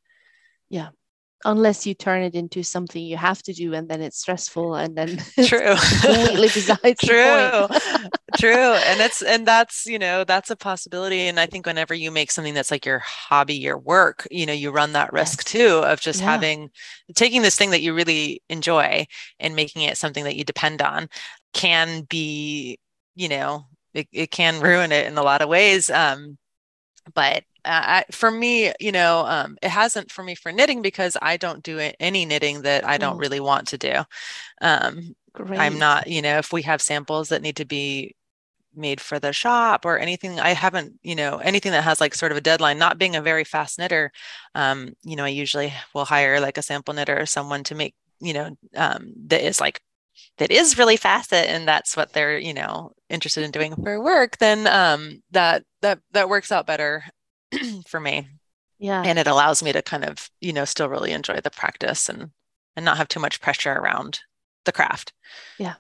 Yeah. 0.70 0.90
Unless 1.44 1.86
you 1.86 1.94
turn 1.94 2.24
it 2.24 2.34
into 2.34 2.64
something 2.64 3.04
you 3.04 3.18
have 3.18 3.42
to 3.44 3.54
do 3.54 3.74
and 3.74 3.88
then 3.88 4.02
it's 4.02 4.20
stressful 4.20 4.76
and 4.76 4.98
then 4.98 5.18
true. 5.46 5.76
completely 6.02 6.48
besides 6.54 7.00
true 7.00 7.68
true 8.38 8.74
and 8.74 9.00
it's 9.02 9.22
and 9.22 9.46
that's 9.48 9.86
you 9.86 10.00
know 10.00 10.24
that's 10.24 10.50
a 10.50 10.56
possibility 10.56 11.28
and 11.28 11.40
i 11.40 11.46
think 11.46 11.66
whenever 11.66 11.94
you 11.94 12.10
make 12.10 12.32
something 12.32 12.56
that's 12.56 12.72
like 12.72 12.86
your 12.86 13.00
hobby 13.00 13.54
your 13.54 13.78
work 13.78 14.28
you 14.32 14.46
know 14.46 14.54
you 14.54 14.72
run 14.72 14.94
that 14.94 15.14
risk 15.14 15.44
too 15.44 15.82
of 15.86 16.00
just 16.02 16.22
yeah. 16.22 16.32
having 16.32 16.70
taking 17.14 17.44
this 17.44 17.56
thing 17.56 17.70
that 17.70 17.82
you 17.82 17.94
really 17.94 18.42
enjoy 18.50 19.06
and 19.40 19.56
making 19.56 19.84
it 19.84 19.98
something 19.98 20.24
that 20.24 20.36
you 20.36 20.44
depend 20.44 20.82
on 20.82 21.08
can 21.54 22.02
be 22.10 22.80
you 23.16 23.30
know 23.30 23.66
it, 23.94 24.08
it 24.12 24.32
can 24.32 24.60
ruin 24.60 24.92
it 24.92 25.06
in 25.06 25.18
a 25.18 25.24
lot 25.24 25.44
of 25.44 25.50
ways 25.50 25.90
um 25.92 26.38
but 27.14 27.44
uh, 27.66 28.04
for 28.12 28.30
me, 28.30 28.72
you 28.80 28.92
know, 28.92 29.26
um, 29.26 29.58
it 29.62 29.70
hasn't 29.70 30.12
for 30.12 30.24
me 30.24 30.36
for 30.36 30.52
knitting 30.52 30.82
because 30.82 31.18
I 31.22 31.38
don't 31.38 31.64
do 31.64 31.80
any 32.00 32.26
knitting 32.26 32.62
that 32.62 32.88
I 32.88 32.98
don't 32.98 33.18
mm. 33.18 33.22
really 33.22 33.40
want 33.40 33.68
to 33.70 33.78
do. 33.78 34.04
Um, 34.62 35.16
Great. 35.36 35.60
I'm 35.60 35.78
not, 35.78 36.08
you 36.08 36.22
know, 36.22 36.38
if 36.38 36.54
we 36.54 36.62
have 36.64 36.82
samples 36.82 37.30
that 37.30 37.42
need 37.42 37.58
to 37.58 37.66
be 37.66 38.16
made 38.78 39.02
for 39.02 39.20
the 39.20 39.32
shop 39.32 39.86
or 39.86 39.98
anything 39.98 40.40
i 40.40 40.50
haven't 40.50 40.94
you 41.02 41.16
know 41.16 41.38
anything 41.38 41.72
that 41.72 41.84
has 41.84 42.02
like 42.02 42.14
sort 42.14 42.32
of 42.32 42.38
a 42.38 42.42
deadline 42.42 42.78
not 42.78 42.98
being 42.98 43.16
a 43.16 43.22
very 43.22 43.44
fast 43.44 43.80
knitter 43.80 44.12
um 44.54 44.94
you 45.04 45.16
know 45.16 45.24
i 45.24 45.30
usually 45.30 45.74
will 45.94 46.06
hire 46.06 46.40
like 46.40 46.58
a 46.58 46.62
sample 46.62 46.94
knitter 46.94 47.20
or 47.20 47.26
someone 47.26 47.64
to 47.64 47.76
make 47.76 47.96
you 48.20 48.34
know 48.34 48.56
um 48.76 49.14
that 49.28 49.46
is 49.46 49.60
like 49.60 49.80
that 50.38 50.52
is 50.52 50.78
really 50.78 50.98
fast 50.98 51.34
and 51.34 51.68
that's 51.68 51.96
what 51.96 52.14
they're 52.14 52.38
you 52.38 52.54
know 52.54 52.92
interested 53.10 53.44
in 53.44 53.52
doing 53.52 53.76
for 53.76 54.02
work 54.02 54.38
then 54.38 54.68
um 54.68 55.22
that 55.32 55.64
that 55.82 56.00
that 56.12 56.30
works 56.30 56.52
out 56.52 56.68
better 56.68 57.04
for 57.88 58.00
me 58.00 58.28
yeah 58.80 59.04
and 59.06 59.20
it 59.20 59.28
allows 59.28 59.64
me 59.64 59.72
to 59.72 59.82
kind 59.82 60.04
of 60.04 60.30
you 60.42 60.54
know 60.54 60.66
still 60.66 60.90
really 60.90 61.12
enjoy 61.12 61.40
the 61.42 61.52
practice 61.52 62.10
and 62.10 62.32
and 62.76 62.84
not 62.84 62.98
have 62.98 63.08
too 63.08 63.20
much 63.20 63.40
pressure 63.42 63.72
around 63.74 64.20
the 64.66 64.72
craft. 64.72 65.14
Yeah. 65.60 65.76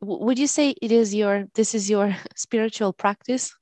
Would 0.00 0.38
you 0.38 0.46
say 0.46 0.74
it 0.80 0.92
is 0.92 1.14
your 1.14 1.46
this 1.54 1.74
is 1.74 1.90
your 1.90 2.16
spiritual 2.36 2.92
practice? 2.92 3.54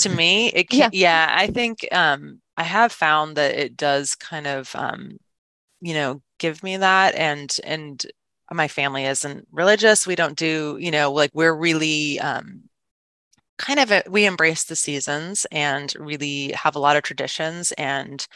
To 0.00 0.08
me 0.08 0.48
it 0.48 0.70
can, 0.70 0.78
yeah. 0.78 0.90
yeah 0.92 1.34
i 1.36 1.48
think 1.48 1.84
um 1.90 2.40
i 2.56 2.62
have 2.62 2.92
found 2.92 3.36
that 3.36 3.56
it 3.56 3.76
does 3.76 4.14
kind 4.14 4.46
of 4.46 4.70
um 4.76 5.18
you 5.80 5.92
know 5.92 6.22
give 6.38 6.62
me 6.62 6.76
that 6.76 7.16
and 7.16 7.56
and 7.64 8.06
my 8.52 8.68
family 8.68 9.04
isn't 9.04 9.46
religious. 9.52 10.06
We 10.06 10.14
don't 10.14 10.36
do 10.36 10.78
you 10.80 10.90
know 10.90 11.12
like 11.12 11.30
we're 11.34 11.54
really 11.54 12.18
um 12.20 12.62
kind 13.58 13.80
of 13.80 13.90
a, 13.90 14.04
we 14.08 14.24
embrace 14.24 14.64
the 14.64 14.76
seasons 14.76 15.46
and 15.50 15.92
really 15.98 16.52
have 16.52 16.76
a 16.76 16.78
lot 16.78 16.96
of 16.96 17.02
traditions 17.02 17.72
and 17.72 18.26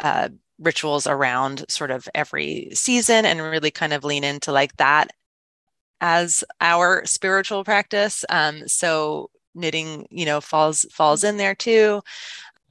uh 0.00 0.28
rituals 0.62 1.06
around 1.06 1.64
sort 1.68 1.90
of 1.90 2.08
every 2.14 2.70
season 2.72 3.24
and 3.24 3.42
really 3.42 3.70
kind 3.70 3.92
of 3.92 4.04
lean 4.04 4.24
into 4.24 4.52
like 4.52 4.76
that 4.76 5.10
as 6.00 6.44
our 6.60 7.04
spiritual 7.04 7.64
practice. 7.64 8.24
Um, 8.28 8.66
so 8.68 9.30
knitting, 9.54 10.06
you 10.10 10.24
know, 10.24 10.40
falls 10.40 10.86
falls 10.90 11.24
in 11.24 11.36
there 11.36 11.54
too. 11.54 12.02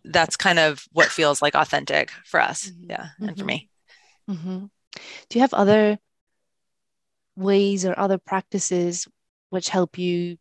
That's 0.03 0.35
kind 0.35 0.59
of 0.59 0.83
what 0.91 1.07
feels 1.07 1.41
like 1.41 1.55
authentic 1.55 2.11
for 2.25 2.39
us. 2.39 2.69
Mm-hmm. 2.69 2.89
Yeah, 2.89 3.07
and 3.19 3.29
mm-hmm. 3.29 3.39
for 3.39 3.45
me. 3.45 3.69
Mm-hmm. 4.29 4.65
Do 5.29 5.39
you 5.39 5.41
have 5.41 5.53
other 5.53 5.97
ways 7.35 7.85
or 7.85 7.97
other 7.97 8.17
practices 8.17 9.07
which 9.49 9.69
help 9.69 9.97
you 9.97 10.37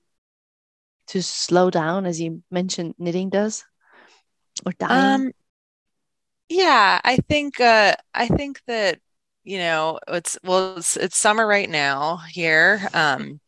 to 1.08 1.22
slow 1.22 1.70
down, 1.70 2.06
as 2.06 2.20
you 2.20 2.42
mentioned, 2.50 2.94
knitting 2.98 3.30
does, 3.30 3.64
or 4.64 4.72
dyeing? 4.72 5.26
Um, 5.26 5.32
yeah, 6.50 7.00
I 7.02 7.16
think 7.16 7.60
uh, 7.60 7.94
I 8.12 8.28
think 8.28 8.60
that 8.66 8.98
you 9.44 9.58
know, 9.58 9.98
it's 10.08 10.38
well, 10.44 10.76
it's, 10.76 10.96
it's 10.96 11.16
summer 11.16 11.46
right 11.46 11.68
now 11.68 12.18
here. 12.28 12.88
Um, 12.92 13.40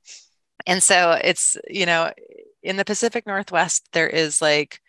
and 0.66 0.82
so 0.82 1.18
it's, 1.22 1.56
you 1.68 1.86
know, 1.86 2.10
in 2.62 2.76
the 2.76 2.84
Pacific 2.84 3.26
Northwest, 3.26 3.88
there 3.92 4.08
is 4.08 4.40
like 4.40 4.80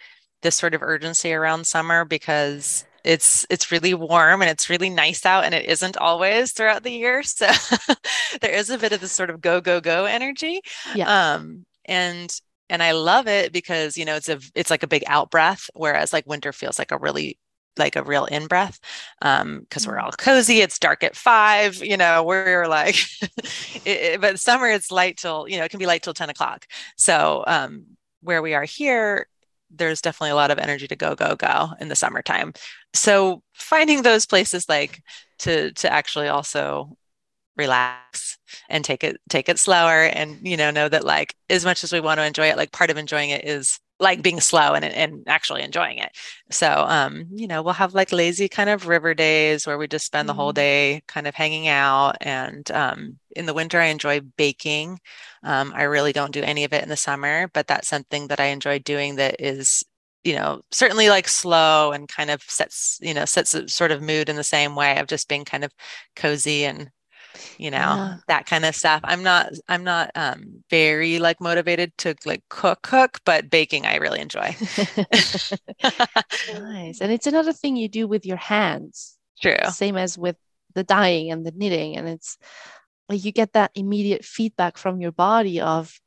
this 0.41 0.55
sort 0.55 0.73
of 0.73 0.81
urgency 0.81 1.33
around 1.33 1.67
summer 1.67 2.05
because 2.05 2.85
it's 3.03 3.45
it's 3.49 3.71
really 3.71 3.93
warm 3.93 4.41
and 4.41 4.49
it's 4.49 4.69
really 4.69 4.89
nice 4.89 5.25
out 5.25 5.43
and 5.43 5.53
it 5.53 5.65
isn't 5.65 5.97
always 5.97 6.53
throughout 6.53 6.83
the 6.83 6.91
year 6.91 7.21
so 7.21 7.47
there 8.41 8.53
is 8.53 8.69
a 8.69 8.77
bit 8.77 8.93
of 8.93 9.01
this 9.01 9.11
sort 9.11 9.29
of 9.29 9.41
go 9.41 9.59
go 9.59 9.81
go 9.81 10.05
energy 10.05 10.61
yeah. 10.95 11.33
um 11.33 11.65
and 11.83 12.39
and 12.69 12.81
i 12.81 12.93
love 12.93 13.27
it 13.27 13.51
because 13.51 13.97
you 13.97 14.05
know 14.05 14.15
it's 14.15 14.29
a 14.29 14.39
it's 14.55 14.69
like 14.69 14.83
a 14.83 14.87
big 14.87 15.03
out 15.07 15.29
breath 15.29 15.69
whereas 15.73 16.13
like 16.13 16.25
winter 16.25 16.53
feels 16.53 16.79
like 16.79 16.93
a 16.93 16.97
really 16.97 17.37
like 17.77 17.95
a 17.95 18.03
real 18.03 18.25
in 18.25 18.47
breath 18.47 18.79
um 19.21 19.61
because 19.61 19.87
we're 19.87 19.97
mm. 19.97 20.03
all 20.03 20.11
cozy 20.11 20.61
it's 20.61 20.79
dark 20.79 21.03
at 21.03 21.15
five 21.15 21.75
you 21.83 21.97
know 21.97 22.23
we're 22.23 22.67
like 22.67 22.95
it, 23.21 23.85
it, 23.85 24.21
but 24.21 24.39
summer 24.39 24.67
it's 24.67 24.91
light 24.91 25.17
till 25.17 25.47
you 25.47 25.57
know 25.57 25.63
it 25.63 25.69
can 25.69 25.79
be 25.79 25.85
light 25.85 26.03
till 26.03 26.13
10 26.13 26.29
o'clock 26.29 26.65
so 26.97 27.43
um 27.47 27.85
where 28.21 28.41
we 28.41 28.53
are 28.53 28.63
here 28.63 29.27
there's 29.75 30.01
definitely 30.01 30.29
a 30.29 30.35
lot 30.35 30.51
of 30.51 30.59
energy 30.59 30.87
to 30.87 30.95
go 30.95 31.15
go 31.15 31.35
go 31.35 31.69
in 31.79 31.87
the 31.87 31.95
summertime 31.95 32.53
so 32.93 33.41
finding 33.53 34.01
those 34.01 34.25
places 34.25 34.69
like 34.69 35.01
to 35.39 35.71
to 35.73 35.91
actually 35.91 36.27
also 36.27 36.95
relax 37.55 38.37
and 38.69 38.83
take 38.83 39.03
it 39.03 39.17
take 39.29 39.49
it 39.49 39.59
slower 39.59 40.05
and 40.05 40.39
you 40.47 40.57
know 40.57 40.71
know 40.71 40.89
that 40.89 41.03
like 41.03 41.35
as 41.49 41.65
much 41.65 41.83
as 41.83 41.91
we 41.91 41.99
want 41.99 42.19
to 42.19 42.25
enjoy 42.25 42.47
it 42.47 42.57
like 42.57 42.71
part 42.71 42.89
of 42.89 42.97
enjoying 42.97 43.29
it 43.29 43.45
is 43.45 43.79
like 44.03 44.21
being 44.21 44.39
slow 44.39 44.73
and, 44.73 44.85
and 44.85 45.23
actually 45.27 45.63
enjoying 45.63 45.97
it. 45.97 46.11
So, 46.51 46.67
um, 46.87 47.25
you 47.31 47.47
know, 47.47 47.63
we'll 47.63 47.73
have 47.73 47.95
like 47.95 48.11
lazy 48.11 48.47
kind 48.47 48.69
of 48.69 48.87
river 48.87 49.13
days 49.13 49.65
where 49.65 49.77
we 49.77 49.87
just 49.87 50.05
spend 50.05 50.29
the 50.29 50.33
whole 50.33 50.49
mm-hmm. 50.49 50.55
day 50.55 51.03
kind 51.07 51.25
of 51.25 51.33
hanging 51.33 51.67
out. 51.67 52.17
And 52.21 52.69
um, 52.71 53.17
in 53.35 53.47
the 53.47 53.53
winter, 53.53 53.79
I 53.79 53.85
enjoy 53.85 54.19
baking. 54.21 54.99
Um, 55.43 55.73
I 55.75 55.83
really 55.83 56.13
don't 56.13 56.33
do 56.33 56.43
any 56.43 56.63
of 56.63 56.73
it 56.73 56.83
in 56.83 56.89
the 56.89 56.97
summer, 56.97 57.49
but 57.53 57.67
that's 57.67 57.87
something 57.87 58.27
that 58.27 58.39
I 58.39 58.45
enjoy 58.45 58.79
doing 58.79 59.15
that 59.15 59.37
is 59.39 59.83
you 60.23 60.35
know 60.35 60.61
certainly 60.71 61.09
like 61.09 61.27
slow 61.27 61.91
and 61.91 62.07
kind 62.07 62.29
of 62.29 62.41
sets 62.43 62.97
you 63.01 63.13
know 63.13 63.25
sets 63.25 63.53
a 63.53 63.67
sort 63.67 63.91
of 63.91 64.01
mood 64.01 64.29
in 64.29 64.37
the 64.37 64.43
same 64.43 64.73
way 64.73 64.97
of 64.97 65.07
just 65.07 65.27
being 65.27 65.43
kind 65.43 65.65
of 65.65 65.73
cozy 66.15 66.63
and 66.63 66.89
you 67.57 67.71
know 67.71 67.77
yeah. 67.77 68.17
that 68.27 68.45
kind 68.45 68.65
of 68.65 68.75
stuff. 68.75 69.01
I'm 69.03 69.23
not 69.23 69.51
i'm 69.67 69.83
not 69.83 70.11
um 70.15 70.63
very 70.69 71.19
like 71.19 71.39
motivated 71.41 71.91
to 71.99 72.15
like 72.25 72.43
cook 72.49 72.81
cook 72.81 73.19
but 73.25 73.49
baking 73.49 73.85
i 73.85 73.97
really 73.97 74.19
enjoy. 74.19 74.55
Nice. 76.53 77.01
And 77.01 77.11
it's 77.11 77.27
another 77.27 77.53
thing 77.53 77.75
you 77.75 77.87
do 77.87 78.07
with 78.07 78.25
your 78.25 78.37
hands. 78.37 79.17
True. 79.41 79.55
Same 79.71 79.97
as 79.97 80.17
with 80.17 80.35
the 80.75 80.83
dyeing 80.83 81.31
and 81.31 81.45
the 81.45 81.51
knitting 81.51 81.97
and 81.97 82.07
it's 82.07 82.37
like 83.09 83.23
you 83.23 83.31
get 83.31 83.53
that 83.53 83.71
immediate 83.75 84.25
feedback 84.25 84.77
from 84.77 85.01
your 85.01 85.11
body 85.11 85.61
of 85.61 85.99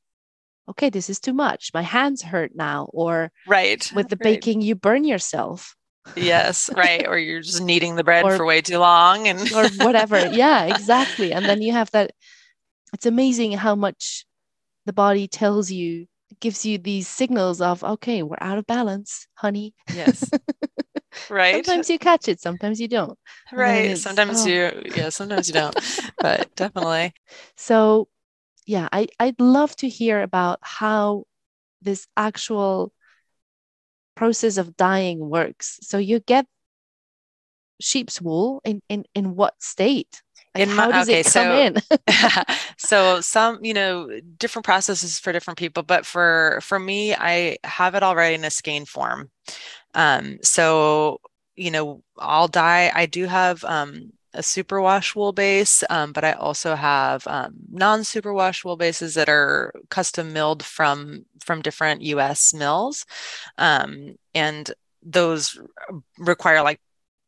okay 0.69 0.91
this 0.91 1.09
is 1.09 1.21
too 1.21 1.33
much. 1.33 1.71
My 1.73 1.83
hands 1.83 2.23
hurt 2.23 2.53
now. 2.55 2.89
Or 2.93 3.31
right. 3.47 3.91
with 3.95 4.09
the 4.09 4.17
right. 4.17 4.35
baking 4.35 4.63
you 4.63 4.75
burn 4.75 5.05
yourself 5.05 5.77
yes 6.15 6.71
right 6.77 7.07
or 7.07 7.19
you're 7.19 7.41
just 7.41 7.63
kneading 7.63 7.97
the 7.97 8.05
bread 8.05 8.25
or, 8.25 8.37
for 8.37 8.45
way 8.45 8.61
too 8.61 8.79
long 8.79 9.27
and 9.27 9.53
or 9.53 9.69
whatever. 9.85 10.17
Yeah 10.33 10.65
exactly. 10.65 11.33
And 11.33 11.45
then 11.45 11.63
you 11.63 11.73
have 11.73 11.91
that 11.93 12.13
it's 12.93 13.07
amazing 13.07 13.53
how 13.53 13.75
much 13.75 14.27
the 14.85 14.93
body 14.93 15.27
tells 15.29 15.71
you 15.71 16.07
gives 16.41 16.67
you 16.67 16.79
these 16.79 17.09
signals 17.09 17.61
of 17.61 17.83
okay 17.83 18.23
we're 18.23 18.37
out 18.41 18.59
of 18.59 18.67
balance 18.67 19.27
honey. 19.35 19.75
Yes. 19.95 20.29
Right? 21.31 21.55
Sometimes 21.65 21.89
you 21.89 21.99
catch 21.99 22.29
it 22.29 22.43
sometimes 22.43 22.79
you 22.79 22.89
don't. 22.89 23.19
Right 23.51 23.97
sometimes 23.97 24.45
oh. 24.45 24.49
you 24.49 24.83
yeah 24.95 25.09
sometimes 25.09 25.49
you 25.49 25.55
don't 25.55 25.75
but 26.19 26.55
definitely. 26.55 27.15
So 27.57 28.09
yeah 28.67 28.89
i 28.93 29.07
i'd 29.21 29.41
love 29.41 29.75
to 29.77 29.89
hear 29.89 30.21
about 30.21 30.59
how 30.61 31.25
this 31.83 32.07
actual 32.17 32.93
process 34.17 34.57
of 34.57 34.77
dyeing 34.77 35.21
works. 35.21 35.79
So 35.83 35.99
you 35.99 36.21
get 36.21 36.47
sheep's 37.81 38.21
wool 38.21 38.61
in 38.65 38.83
in, 38.89 39.05
in 39.15 39.37
what 39.37 39.55
state? 39.61 40.23
Like 40.55 40.69
in 40.69 40.75
how 40.75 40.91
does 40.91 41.09
okay, 41.09 41.21
it 41.21 41.25
come 41.25 41.33
so, 41.33 41.59
in? 41.59 41.77
so 42.79 43.21
some, 43.21 43.65
you 43.65 43.75
know, 43.75 44.09
different 44.39 44.65
processes 44.65 45.19
for 45.19 45.33
different 45.33 45.59
people, 45.59 45.83
but 45.83 46.07
for 46.07 46.59
for 46.63 46.79
me, 46.79 47.15
I 47.15 47.59
have 47.65 47.95
it 47.95 48.03
already 48.03 48.35
in 48.35 48.45
a 48.45 48.51
skein 48.51 48.87
form. 48.87 49.31
Um, 49.95 50.39
so 50.43 51.21
you 51.57 51.71
know, 51.71 52.03
I'll 52.19 52.49
dye. 52.49 52.93
I 52.95 53.07
do 53.07 53.25
have 53.27 53.65
um, 53.65 54.13
a 54.37 54.43
superwash 54.43 55.17
wool 55.17 55.33
base, 55.33 55.83
um, 55.91 56.13
but 56.13 56.25
I 56.25 56.33
also 56.33 56.75
have 56.75 57.27
um, 57.27 57.55
non-superwash 57.71 58.65
wool 58.65 58.77
bases 58.77 59.15
that 59.15 59.29
are 59.29 59.73
custom 59.91 60.33
milled 60.33 60.65
from 60.65 61.25
from 61.45 61.63
different 61.63 62.03
U.S. 62.03 62.53
mills, 62.55 63.07
um, 63.59 64.17
and 64.35 64.71
those 65.03 65.59
require 66.19 66.63
like 66.63 66.81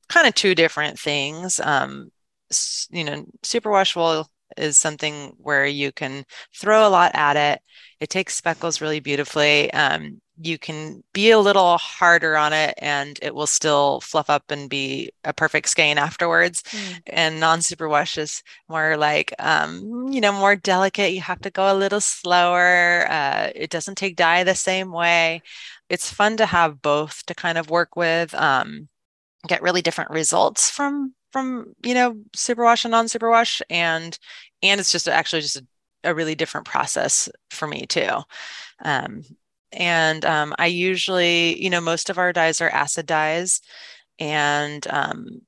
kind 0.08 0.26
of 0.26 0.34
two 0.34 0.54
different 0.54 0.98
things. 0.98 1.60
Um, 1.60 2.10
you 2.90 3.04
know, 3.04 3.24
superwash 3.42 3.96
wool 3.96 4.28
is 4.56 4.78
something 4.78 5.34
where 5.38 5.66
you 5.66 5.92
can 5.92 6.24
throw 6.54 6.86
a 6.86 6.90
lot 6.90 7.12
at 7.14 7.36
it. 7.36 7.62
It 8.00 8.10
takes 8.10 8.36
speckles 8.36 8.80
really 8.80 9.00
beautifully. 9.00 9.72
Um, 9.72 10.20
you 10.40 10.58
can 10.58 11.02
be 11.12 11.30
a 11.30 11.38
little 11.38 11.78
harder 11.78 12.36
on 12.36 12.52
it 12.52 12.74
and 12.78 13.18
it 13.22 13.34
will 13.34 13.46
still 13.46 14.00
fluff 14.00 14.30
up 14.30 14.50
and 14.50 14.70
be 14.70 15.10
a 15.24 15.32
perfect 15.32 15.68
skein 15.68 15.98
afterwards. 15.98 16.62
Mm. 16.62 17.00
And 17.08 17.40
non 17.40 17.58
superwash 17.60 18.18
is 18.18 18.42
more 18.68 18.96
like, 18.96 19.34
um, 19.38 20.08
you 20.10 20.20
know, 20.20 20.32
more 20.32 20.56
delicate. 20.56 21.12
You 21.12 21.20
have 21.22 21.40
to 21.40 21.50
go 21.50 21.72
a 21.72 21.76
little 21.76 22.00
slower. 22.00 23.06
Uh, 23.10 23.50
it 23.54 23.70
doesn't 23.70 23.96
take 23.96 24.16
dye 24.16 24.44
the 24.44 24.54
same 24.54 24.92
way. 24.92 25.42
It's 25.88 26.12
fun 26.12 26.36
to 26.36 26.46
have 26.46 26.82
both 26.82 27.24
to 27.26 27.34
kind 27.34 27.58
of 27.58 27.70
work 27.70 27.96
with, 27.96 28.34
um, 28.34 28.88
get 29.46 29.62
really 29.62 29.82
different 29.82 30.10
results 30.10 30.70
from 30.70 31.14
from 31.32 31.74
you 31.84 31.94
know 31.94 32.14
superwash 32.36 32.84
and 32.84 32.92
non 32.92 33.06
superwash 33.06 33.60
and 33.70 34.18
and 34.62 34.80
it's 34.80 34.90
just 34.90 35.08
actually 35.08 35.42
just 35.42 35.56
a, 35.56 35.66
a 36.04 36.14
really 36.14 36.34
different 36.34 36.66
process 36.66 37.28
for 37.50 37.68
me 37.68 37.86
too 37.86 38.08
um, 38.84 39.22
and 39.72 40.24
um, 40.24 40.54
I 40.58 40.66
usually, 40.66 41.62
you 41.62 41.70
know, 41.70 41.80
most 41.80 42.10
of 42.10 42.18
our 42.18 42.32
dyes 42.32 42.60
are 42.60 42.70
acid 42.70 43.06
dyes, 43.06 43.60
and 44.18 44.86
um, 44.88 45.42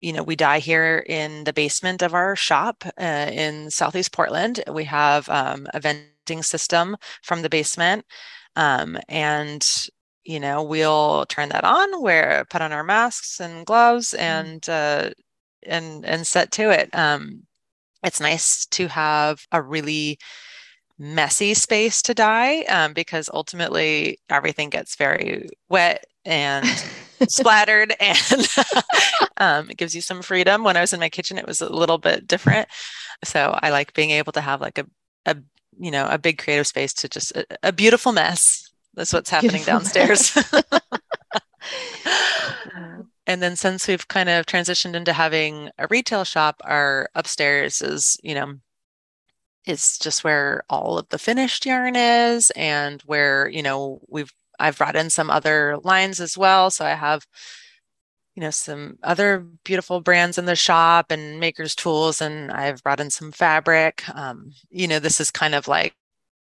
you 0.00 0.12
know, 0.12 0.22
we 0.22 0.36
dye 0.36 0.58
here 0.60 1.04
in 1.06 1.44
the 1.44 1.52
basement 1.52 2.02
of 2.02 2.14
our 2.14 2.34
shop 2.34 2.84
uh, 2.98 3.30
in 3.32 3.70
Southeast 3.70 4.12
Portland. 4.12 4.62
We 4.70 4.84
have 4.84 5.28
um, 5.28 5.66
a 5.74 5.80
venting 5.80 6.42
system 6.42 6.96
from 7.22 7.42
the 7.42 7.50
basement. 7.50 8.06
Um, 8.56 8.98
and, 9.08 9.66
you 10.24 10.40
know, 10.40 10.62
we'll 10.62 11.26
turn 11.26 11.50
that 11.50 11.64
on, 11.64 12.02
wear, 12.02 12.46
put 12.50 12.62
on 12.62 12.72
our 12.72 12.84
masks 12.84 13.40
and 13.40 13.66
gloves 13.66 14.14
mm-hmm. 14.16 14.22
and, 14.22 14.68
uh, 14.68 15.10
and, 15.64 16.04
and 16.04 16.26
set 16.26 16.50
to 16.52 16.70
it. 16.70 16.88
Um, 16.94 17.42
it's 18.02 18.20
nice 18.20 18.66
to 18.66 18.88
have 18.88 19.46
a 19.52 19.60
really 19.60 20.18
messy 21.00 21.54
space 21.54 22.02
to 22.02 22.12
dye 22.12 22.60
um, 22.64 22.92
because 22.92 23.30
ultimately 23.32 24.18
everything 24.28 24.68
gets 24.68 24.96
very 24.96 25.48
wet 25.70 26.04
and 26.26 26.66
splattered 27.28 27.94
and 27.98 28.48
um, 29.38 29.70
it 29.70 29.78
gives 29.78 29.94
you 29.94 30.02
some 30.02 30.20
freedom. 30.20 30.62
When 30.62 30.76
I 30.76 30.82
was 30.82 30.92
in 30.92 31.00
my 31.00 31.08
kitchen, 31.08 31.38
it 31.38 31.46
was 31.46 31.62
a 31.62 31.72
little 31.72 31.96
bit 31.96 32.28
different. 32.28 32.68
So 33.24 33.58
I 33.62 33.70
like 33.70 33.94
being 33.94 34.10
able 34.10 34.32
to 34.32 34.42
have 34.42 34.60
like 34.60 34.78
a, 34.78 34.86
a 35.24 35.38
you 35.78 35.90
know, 35.90 36.06
a 36.06 36.18
big 36.18 36.36
creative 36.36 36.66
space 36.66 36.92
to 36.92 37.08
just 37.08 37.32
a, 37.34 37.46
a 37.62 37.72
beautiful 37.72 38.12
mess. 38.12 38.70
That's 38.94 39.12
what's 39.14 39.30
happening 39.30 39.62
beautiful 39.62 39.72
downstairs. 39.72 40.36
and 43.26 43.40
then 43.40 43.56
since 43.56 43.88
we've 43.88 44.06
kind 44.08 44.28
of 44.28 44.44
transitioned 44.44 44.94
into 44.94 45.14
having 45.14 45.70
a 45.78 45.86
retail 45.88 46.24
shop, 46.24 46.60
our 46.64 47.08
upstairs 47.14 47.80
is, 47.80 48.18
you 48.22 48.34
know, 48.34 48.56
it's 49.66 49.98
just 49.98 50.24
where 50.24 50.64
all 50.70 50.98
of 50.98 51.08
the 51.10 51.18
finished 51.18 51.66
yarn 51.66 51.96
is 51.96 52.50
and 52.56 53.02
where, 53.02 53.48
you 53.48 53.62
know, 53.62 54.00
we've 54.08 54.32
I've 54.58 54.78
brought 54.78 54.96
in 54.96 55.10
some 55.10 55.30
other 55.30 55.78
lines 55.84 56.20
as 56.20 56.36
well. 56.36 56.70
So 56.70 56.84
I 56.84 56.90
have, 56.90 57.26
you 58.34 58.42
know, 58.42 58.50
some 58.50 58.98
other 59.02 59.40
beautiful 59.64 60.00
brands 60.00 60.38
in 60.38 60.44
the 60.46 60.56
shop 60.56 61.10
and 61.10 61.40
makers 61.40 61.74
tools, 61.74 62.20
and 62.20 62.50
I've 62.50 62.82
brought 62.82 63.00
in 63.00 63.10
some 63.10 63.32
fabric. 63.32 64.08
Um, 64.14 64.52
you 64.70 64.86
know, 64.88 64.98
this 64.98 65.20
is 65.20 65.30
kind 65.30 65.54
of 65.54 65.68
like 65.68 65.94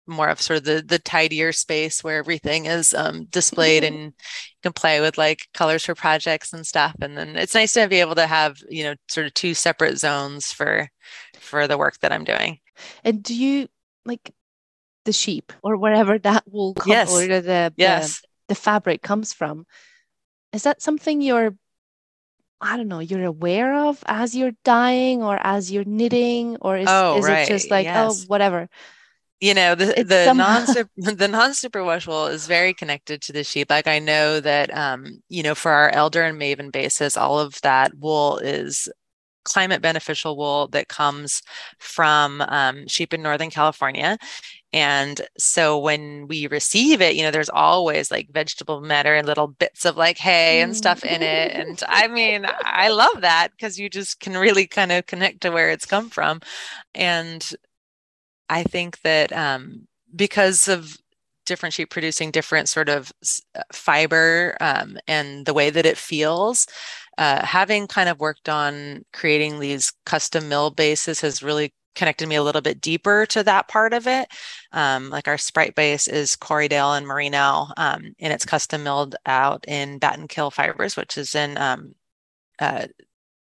more 0.08 0.30
of 0.30 0.42
sort 0.42 0.58
of 0.58 0.64
the 0.66 0.84
the 0.86 1.00
tidier 1.00 1.52
space 1.52 2.04
where 2.04 2.18
everything 2.18 2.66
is 2.66 2.94
um, 2.94 3.26
displayed 3.26 3.84
and 3.84 3.98
you 3.98 4.14
can 4.64 4.74
play 4.74 5.02
with 5.02 5.18
like 5.18 5.48
colors 5.54 5.86
for 5.86 5.96
projects 5.96 6.54
and 6.54 6.66
stuff 6.66 6.96
and 7.02 7.18
then 7.18 7.36
it's 7.36 7.56
nice 7.56 7.74
to 7.74 7.88
be 7.88 8.00
able 8.00 8.16
to 8.16 8.28
have 8.28 8.58
you 8.70 8.84
know 8.84 8.96
sort 9.08 9.26
of 9.26 9.34
two 9.34 9.54
separate 9.54 9.98
zones 9.98 10.52
for 10.52 10.88
for 11.40 11.68
the 11.68 11.78
work 11.78 11.98
that 12.00 12.12
i'm 12.12 12.24
doing 12.24 12.60
and 13.04 13.24
do 13.24 13.36
you 13.36 13.68
like 14.06 14.34
the 15.06 15.14
sheep 15.14 15.54
or 15.64 15.78
wherever 15.78 16.18
that 16.20 16.44
wool 16.48 16.74
comes 16.74 16.90
yes. 16.90 17.12
or 17.12 17.28
the, 17.28 17.74
yes. 17.78 18.22
the 18.22 18.28
the 18.48 18.56
fabric 18.56 19.02
comes 19.02 19.34
from 19.34 19.66
is 20.54 20.64
that 20.64 20.82
something 20.82 21.22
you're 21.22 21.56
i 22.62 22.78
don't 22.78 22.88
know 22.88 23.00
you're 23.00 23.26
aware 23.26 23.88
of 23.88 24.04
as 24.08 24.36
you're 24.36 24.54
dyeing 24.64 25.24
or 25.24 25.38
as 25.42 25.72
you're 25.72 25.84
knitting 25.86 26.58
or 26.62 26.78
is, 26.78 26.88
oh, 26.90 27.18
is 27.18 27.26
right. 27.26 27.40
it 27.40 27.48
just 27.48 27.70
like 27.70 27.88
oh, 27.88 27.90
yes. 27.90 28.22
oh 28.22 28.26
whatever 28.28 28.70
you 29.42 29.54
know 29.54 29.76
the 29.76 30.00
it's 30.00 30.10
the 30.10 30.34
non 30.34 30.66
the 31.18 31.28
non 31.28 31.52
superwash 31.52 32.08
wool 32.08 32.28
is 32.28 32.48
very 32.48 32.74
connected 32.74 33.22
to 33.22 33.34
the 33.34 33.44
sheep 33.44 33.70
like 33.70 33.88
i 33.88 34.00
know 34.00 34.40
that 34.40 34.76
um 34.76 35.22
you 35.28 35.44
know 35.44 35.56
for 35.56 35.72
our 35.72 35.90
elder 35.90 36.24
and 36.24 36.38
maiden 36.38 36.70
basis 36.70 37.18
all 37.18 37.40
of 37.40 37.60
that 37.62 37.94
wool 37.98 38.38
is 38.38 38.88
climate 39.46 39.82
beneficial 39.82 40.36
wool 40.36 40.68
that 40.70 40.90
comes 40.90 41.42
from 41.80 42.42
um, 42.42 42.88
sheep 42.88 43.14
in 43.14 43.22
Northern 43.22 43.50
California. 43.50 44.18
And 44.74 45.22
so 45.38 45.80
when 45.80 46.28
we 46.28 46.48
receive 46.48 47.02
it, 47.02 47.16
you 47.16 47.24
know, 47.24 47.32
there's 47.32 47.50
always 47.50 48.12
like 48.12 48.30
vegetable 48.34 48.82
matter 48.82 49.16
and 49.16 49.26
little 49.26 49.48
bits 49.48 49.86
of 49.86 49.96
like 49.96 50.18
hay 50.18 50.60
and 50.60 50.76
stuff 50.76 51.06
in 51.06 51.22
it. 51.22 51.54
And 51.54 51.82
I 51.88 52.10
mean, 52.10 52.46
I 52.66 52.90
love 52.90 53.22
that 53.22 53.52
because 53.52 53.80
you 53.80 53.90
just 53.90 54.20
can 54.20 54.36
really 54.36 54.68
kind 54.68 54.92
of 54.92 55.06
connect 55.06 55.42
to 55.42 55.50
where 55.52 55.70
it's 55.70 55.86
come 55.86 56.10
from. 56.10 56.42
And 56.94 57.50
I 58.50 58.64
think 58.64 59.00
that 59.02 59.32
um, 59.32 59.88
because 60.14 60.68
of 60.68 60.98
different 61.46 61.74
sheep 61.74 61.90
producing 61.90 62.32
different 62.32 62.68
sort 62.68 62.90
of 62.90 63.12
uh, 63.56 63.62
fiber 63.72 64.58
um, 64.60 64.98
and 65.08 65.46
the 65.46 65.54
way 65.54 65.70
that 65.70 65.86
it 65.86 65.98
feels, 65.98 66.68
uh, 67.18 67.46
having 67.46 67.88
kind 67.88 68.10
of 68.10 68.20
worked 68.20 68.50
on 68.50 69.06
creating 69.14 69.60
these 69.60 69.94
custom 70.06 70.50
mill 70.50 70.72
bases 70.72 71.22
has 71.22 71.44
really 71.44 71.74
connected 71.96 72.28
me 72.28 72.36
a 72.36 72.44
little 72.44 72.62
bit 72.62 72.82
deeper 72.82 73.26
to 73.28 73.44
that 73.44 73.68
part 73.68 73.94
of 73.94 74.06
it. 74.06 74.28
Um, 74.74 75.10
like 75.10 75.28
our 75.28 75.38
Sprite 75.38 75.76
base 75.76 76.08
is 76.08 76.36
Corriedale 76.36 76.98
and 76.98 77.08
Merino, 77.08 77.68
um, 77.78 78.14
and 78.20 78.34
it's 78.34 78.46
custom 78.46 78.84
milled 78.84 79.16
out 79.26 79.66
in 79.68 80.00
Battenkill 80.00 80.52
Fibers, 80.52 80.98
which 80.98 81.18
is 81.18 81.36
in 81.36 81.58
um, 81.58 81.96
uh, 82.60 82.88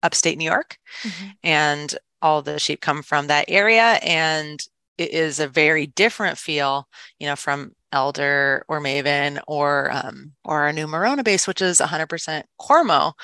upstate 0.02 0.36
New 0.36 0.44
York. 0.44 0.76
Mm-hmm. 1.02 1.28
And 1.44 1.94
all 2.22 2.42
the 2.42 2.58
sheep 2.58 2.80
come 2.80 3.02
from 3.02 3.28
that 3.28 3.46
area. 3.48 3.98
And 4.02 4.60
it 4.98 5.12
is 5.12 5.40
a 5.40 5.48
very 5.48 5.86
different 5.86 6.36
feel, 6.36 6.86
you 7.18 7.26
know, 7.26 7.36
from 7.36 7.72
Elder 7.92 8.64
or 8.68 8.80
Maiden 8.80 9.40
or 9.48 9.90
um, 9.92 10.32
or 10.44 10.62
our 10.62 10.72
new 10.72 10.86
Merino 10.86 11.22
base, 11.22 11.46
which 11.46 11.62
is 11.62 11.78
100% 11.78 12.42
Cormo 12.60 13.14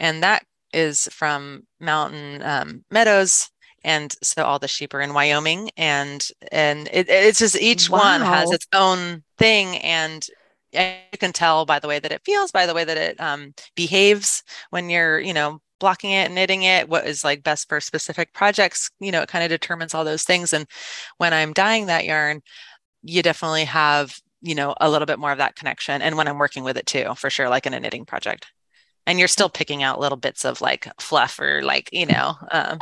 and 0.00 0.22
that 0.22 0.44
is 0.72 1.08
from 1.12 1.62
Mountain 1.80 2.42
um, 2.42 2.84
Meadows. 2.90 3.50
And 3.86 4.14
so 4.22 4.44
all 4.44 4.58
the 4.58 4.66
sheep 4.66 4.94
are 4.94 5.02
in 5.02 5.12
Wyoming, 5.12 5.70
and 5.76 6.26
and 6.50 6.88
it, 6.90 7.06
it's 7.10 7.38
just 7.38 7.60
each 7.60 7.90
wow. 7.90 7.98
one 7.98 8.20
has 8.22 8.50
its 8.50 8.66
own 8.72 9.22
thing, 9.36 9.76
and 9.76 10.26
you 10.72 11.18
can 11.18 11.32
tell 11.32 11.66
by 11.66 11.78
the 11.78 11.88
way 11.88 11.98
that 11.98 12.12
it 12.12 12.22
feels, 12.24 12.50
by 12.50 12.66
the 12.66 12.74
way 12.74 12.84
that 12.84 12.96
it 12.96 13.20
um, 13.20 13.54
behaves 13.76 14.42
when 14.70 14.88
you're, 14.90 15.20
you 15.20 15.32
know, 15.34 15.60
blocking 15.80 16.10
it, 16.10 16.30
knitting 16.30 16.62
it, 16.62 16.88
what 16.88 17.06
is 17.06 17.24
like 17.24 17.42
best 17.42 17.68
for 17.68 17.80
specific 17.80 18.32
projects. 18.32 18.90
You 19.00 19.12
know, 19.12 19.22
it 19.22 19.28
kind 19.28 19.44
of 19.44 19.50
determines 19.50 19.94
all 19.94 20.04
those 20.04 20.24
things. 20.24 20.52
And 20.52 20.66
when 21.18 21.34
I'm 21.34 21.52
dyeing 21.52 21.86
that 21.86 22.04
yarn, 22.04 22.40
you 23.02 23.22
definitely 23.22 23.64
have, 23.64 24.16
you 24.40 24.54
know, 24.54 24.74
a 24.80 24.90
little 24.90 25.06
bit 25.06 25.18
more 25.18 25.32
of 25.32 25.38
that 25.38 25.56
connection. 25.56 26.02
And 26.02 26.16
when 26.16 26.26
I'm 26.26 26.38
working 26.38 26.64
with 26.64 26.76
it 26.76 26.86
too, 26.86 27.14
for 27.16 27.30
sure, 27.30 27.48
like 27.48 27.66
in 27.66 27.74
a 27.74 27.80
knitting 27.80 28.06
project 28.06 28.46
and 29.06 29.18
you're 29.18 29.28
still 29.28 29.48
picking 29.48 29.82
out 29.82 30.00
little 30.00 30.16
bits 30.16 30.44
of 30.44 30.60
like 30.60 30.88
fluff 31.00 31.38
or 31.38 31.62
like 31.62 31.90
you 31.92 32.06
know 32.06 32.34
um, 32.50 32.78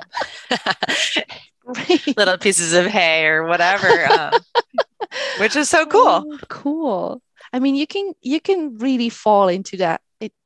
little 2.17 2.39
pieces 2.39 2.73
of 2.73 2.87
hay 2.87 3.27
or 3.27 3.45
whatever 3.45 4.07
um, 4.07 4.33
which 5.41 5.57
is 5.57 5.69
so 5.69 5.87
cool. 5.87 6.25
Oh, 6.27 6.39
cool. 6.49 7.23
I 7.53 7.59
mean 7.59 7.75
you 7.75 7.87
can 7.87 8.13
you 8.21 8.41
can 8.41 8.79
really 8.79 9.09
fall 9.09 9.49
into 9.49 9.77
that 9.79 10.01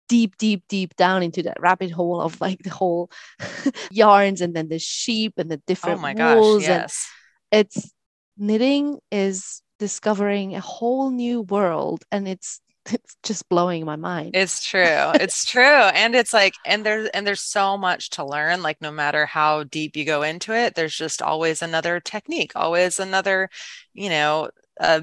deep 0.08 0.36
deep 0.36 0.64
deep 0.68 0.94
down 0.96 1.22
into 1.22 1.42
that 1.42 1.60
rabbit 1.60 1.90
hole 1.90 2.20
of 2.20 2.40
like 2.40 2.60
the 2.60 2.70
whole 2.70 3.10
yarns 3.90 4.40
and 4.40 4.54
then 4.54 4.68
the 4.68 4.78
sheep 4.78 5.34
and 5.36 5.50
the 5.50 5.58
different 5.66 5.98
oh 5.98 6.02
my 6.02 6.14
wools 6.14 6.62
gosh, 6.62 6.68
yes. 6.68 7.08
and 7.52 7.60
it's 7.60 7.92
knitting 8.36 8.98
is 9.10 9.62
discovering 9.78 10.54
a 10.54 10.60
whole 10.60 11.10
new 11.10 11.42
world 11.42 12.04
and 12.10 12.28
it's 12.28 12.60
it's 12.92 13.16
just 13.22 13.48
blowing 13.48 13.84
my 13.84 13.96
mind. 13.96 14.30
It's 14.34 14.64
true. 14.64 15.12
It's 15.14 15.44
true. 15.44 15.62
And 15.62 16.14
it's 16.14 16.32
like 16.32 16.54
and 16.64 16.84
there's 16.84 17.08
and 17.08 17.26
there's 17.26 17.42
so 17.42 17.76
much 17.76 18.10
to 18.10 18.24
learn 18.24 18.62
like 18.62 18.80
no 18.80 18.90
matter 18.90 19.26
how 19.26 19.64
deep 19.64 19.96
you 19.96 20.04
go 20.04 20.22
into 20.22 20.52
it 20.54 20.74
there's 20.74 20.96
just 20.96 21.22
always 21.22 21.62
another 21.62 22.00
technique 22.00 22.52
always 22.54 22.98
another 23.00 23.48
you 23.94 24.08
know 24.08 24.50
uh, 24.80 25.00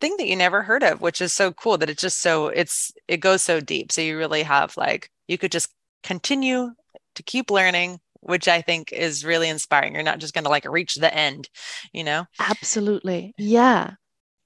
thing 0.00 0.16
that 0.18 0.26
you 0.26 0.36
never 0.36 0.62
heard 0.62 0.82
of 0.82 1.00
which 1.00 1.20
is 1.20 1.32
so 1.32 1.52
cool 1.52 1.78
that 1.78 1.90
it's 1.90 2.02
just 2.02 2.20
so 2.20 2.48
it's 2.48 2.92
it 3.08 3.18
goes 3.18 3.42
so 3.42 3.60
deep. 3.60 3.92
So 3.92 4.00
you 4.00 4.18
really 4.18 4.42
have 4.42 4.76
like 4.76 5.10
you 5.28 5.38
could 5.38 5.52
just 5.52 5.70
continue 6.02 6.72
to 7.14 7.22
keep 7.22 7.50
learning 7.50 8.00
which 8.24 8.46
i 8.46 8.60
think 8.60 8.92
is 8.92 9.24
really 9.24 9.48
inspiring. 9.48 9.94
You're 9.94 10.02
not 10.04 10.20
just 10.20 10.34
going 10.34 10.44
to 10.44 10.50
like 10.50 10.68
reach 10.68 10.94
the 10.94 11.12
end 11.12 11.48
you 11.92 12.04
know? 12.04 12.26
Absolutely. 12.38 13.34
Yeah. 13.38 13.92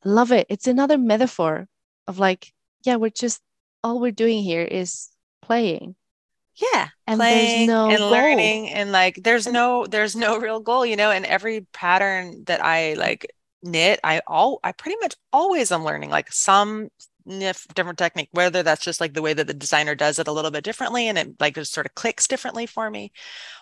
Love 0.05 0.33
it. 0.33 0.46
It's 0.49 0.66
another 0.66 0.99
metaphor 0.99 1.68
of 2.07 2.18
like 2.18 2.53
yeah, 2.87 2.96
we're 2.96 3.11
just 3.11 3.42
all 3.83 4.01
we're 4.01 4.12
doing 4.12 4.42
here 4.42 4.62
is 4.62 5.11
playing. 5.42 5.96
Yeah, 6.57 6.88
and 7.07 7.18
playing 7.18 7.66
no 7.66 7.90
and 7.90 7.99
goal. 7.99 8.11
learning, 8.11 8.70
and 8.70 8.92
like 8.92 9.16
there's 9.22 9.46
no 9.46 9.87
there's 9.87 10.16
no 10.16 10.38
real 10.38 10.61
goal, 10.61 10.87
you 10.87 10.96
know. 10.96 11.11
And 11.11 11.27
every 11.27 11.62
pattern 11.72 12.44
that 12.46 12.64
I 12.64 12.94
like 12.94 13.27
knit, 13.62 14.01
I 14.05 14.22
all 14.27 14.61
I 14.64 14.72
pretty 14.72 14.96
much 15.03 15.14
always 15.33 15.70
am 15.72 15.85
learning 15.85 16.11
like 16.11 16.33
some 16.33 16.88
different 17.26 17.98
technique 17.98 18.28
whether 18.32 18.62
that's 18.62 18.84
just 18.84 19.01
like 19.01 19.14
the 19.14 19.22
way 19.22 19.34
that 19.34 19.46
the 19.46 19.55
designer 19.55 19.94
does 19.94 20.18
it 20.18 20.28
a 20.28 20.32
little 20.32 20.51
bit 20.51 20.62
differently 20.62 21.09
and 21.09 21.18
it 21.18 21.40
like 21.40 21.55
just 21.55 21.72
sort 21.72 21.86
of 21.86 21.94
clicks 21.94 22.28
differently 22.28 22.66
for 22.66 22.88
me 22.88 23.11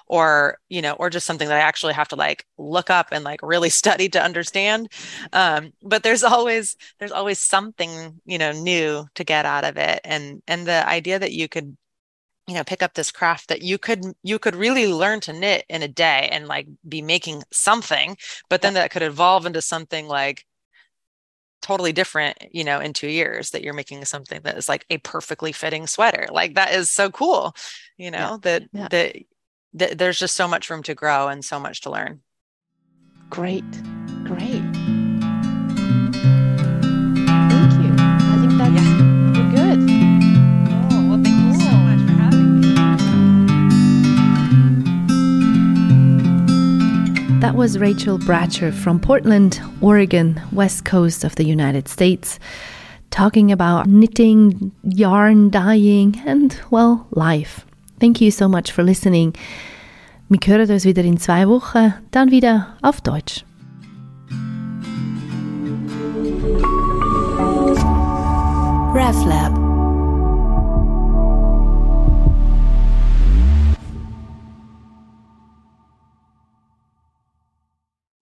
or 0.06 0.58
you 0.68 0.82
know 0.82 0.92
or 0.94 1.08
just 1.08 1.26
something 1.26 1.48
that 1.48 1.56
i 1.56 1.60
actually 1.60 1.94
have 1.94 2.08
to 2.08 2.16
like 2.16 2.46
look 2.58 2.90
up 2.90 3.08
and 3.10 3.24
like 3.24 3.40
really 3.42 3.70
study 3.84 4.08
to 4.08 4.22
understand 4.22 4.92
um, 5.32 5.72
but 5.82 6.02
there's 6.02 6.22
always 6.22 6.76
there's 6.98 7.12
always 7.12 7.38
something 7.38 8.20
you 8.26 8.38
know 8.38 8.52
new 8.52 9.06
to 9.14 9.24
get 9.24 9.46
out 9.46 9.64
of 9.64 9.76
it 9.76 10.00
and 10.04 10.42
and 10.46 10.66
the 10.66 10.86
idea 10.86 11.18
that 11.18 11.32
you 11.32 11.48
could 11.48 11.76
you 12.46 12.54
know 12.54 12.64
pick 12.64 12.82
up 12.82 12.94
this 12.94 13.10
craft 13.10 13.48
that 13.48 13.62
you 13.62 13.78
could 13.78 14.04
you 14.22 14.38
could 14.38 14.54
really 14.54 14.86
learn 14.86 15.20
to 15.20 15.32
knit 15.32 15.64
in 15.68 15.82
a 15.82 15.88
day 15.88 16.28
and 16.30 16.46
like 16.46 16.66
be 16.86 17.00
making 17.00 17.42
something 17.52 18.16
but 18.50 18.60
then 18.62 18.74
that 18.74 18.90
could 18.90 19.02
evolve 19.02 19.46
into 19.46 19.62
something 19.62 20.06
like 20.06 20.44
totally 21.64 21.94
different 21.94 22.36
you 22.52 22.62
know 22.62 22.78
in 22.78 22.92
two 22.92 23.08
years 23.08 23.50
that 23.50 23.62
you're 23.62 23.72
making 23.72 24.04
something 24.04 24.38
that 24.44 24.58
is 24.58 24.68
like 24.68 24.84
a 24.90 24.98
perfectly 24.98 25.50
fitting 25.50 25.86
sweater 25.86 26.26
like 26.30 26.56
that 26.56 26.74
is 26.74 26.90
so 26.90 27.10
cool 27.10 27.54
you 27.96 28.10
know 28.10 28.18
yeah. 28.18 28.38
that 28.42 28.62
yeah. 28.72 28.88
that 28.90 29.16
th- 29.78 29.96
there's 29.96 30.18
just 30.18 30.36
so 30.36 30.48
much 30.48 30.70
room 30.70 30.82
to 30.84 30.94
grow 30.94 31.28
and 31.28 31.44
so 31.44 31.58
much 31.58 31.82
to 31.82 31.90
learn. 31.90 32.20
Great. 33.30 33.64
Great. 34.24 34.83
That 47.44 47.56
was 47.56 47.78
Rachel 47.78 48.18
Bratcher 48.18 48.72
from 48.72 48.98
Portland, 48.98 49.60
Oregon, 49.82 50.40
west 50.50 50.86
coast 50.86 51.24
of 51.24 51.34
the 51.36 51.44
United 51.44 51.88
States, 51.88 52.38
talking 53.10 53.52
about 53.52 53.86
knitting, 53.86 54.72
yarn 54.82 55.50
dyeing, 55.50 56.18
and, 56.24 56.58
well, 56.70 57.06
life. 57.10 57.66
Thank 58.00 58.22
you 58.22 58.30
so 58.30 58.48
much 58.48 58.72
for 58.72 58.82
listening. 58.82 59.34
Wir 60.30 60.38
hören 60.40 60.70
uns 60.70 60.86
wieder 60.86 61.04
in 61.04 61.18
zwei 61.18 61.46
Wochen, 61.46 61.92
dann 62.12 62.30
wieder 62.30 62.78
auf 62.80 63.02
Deutsch. 63.02 63.44
RefLab 68.94 69.63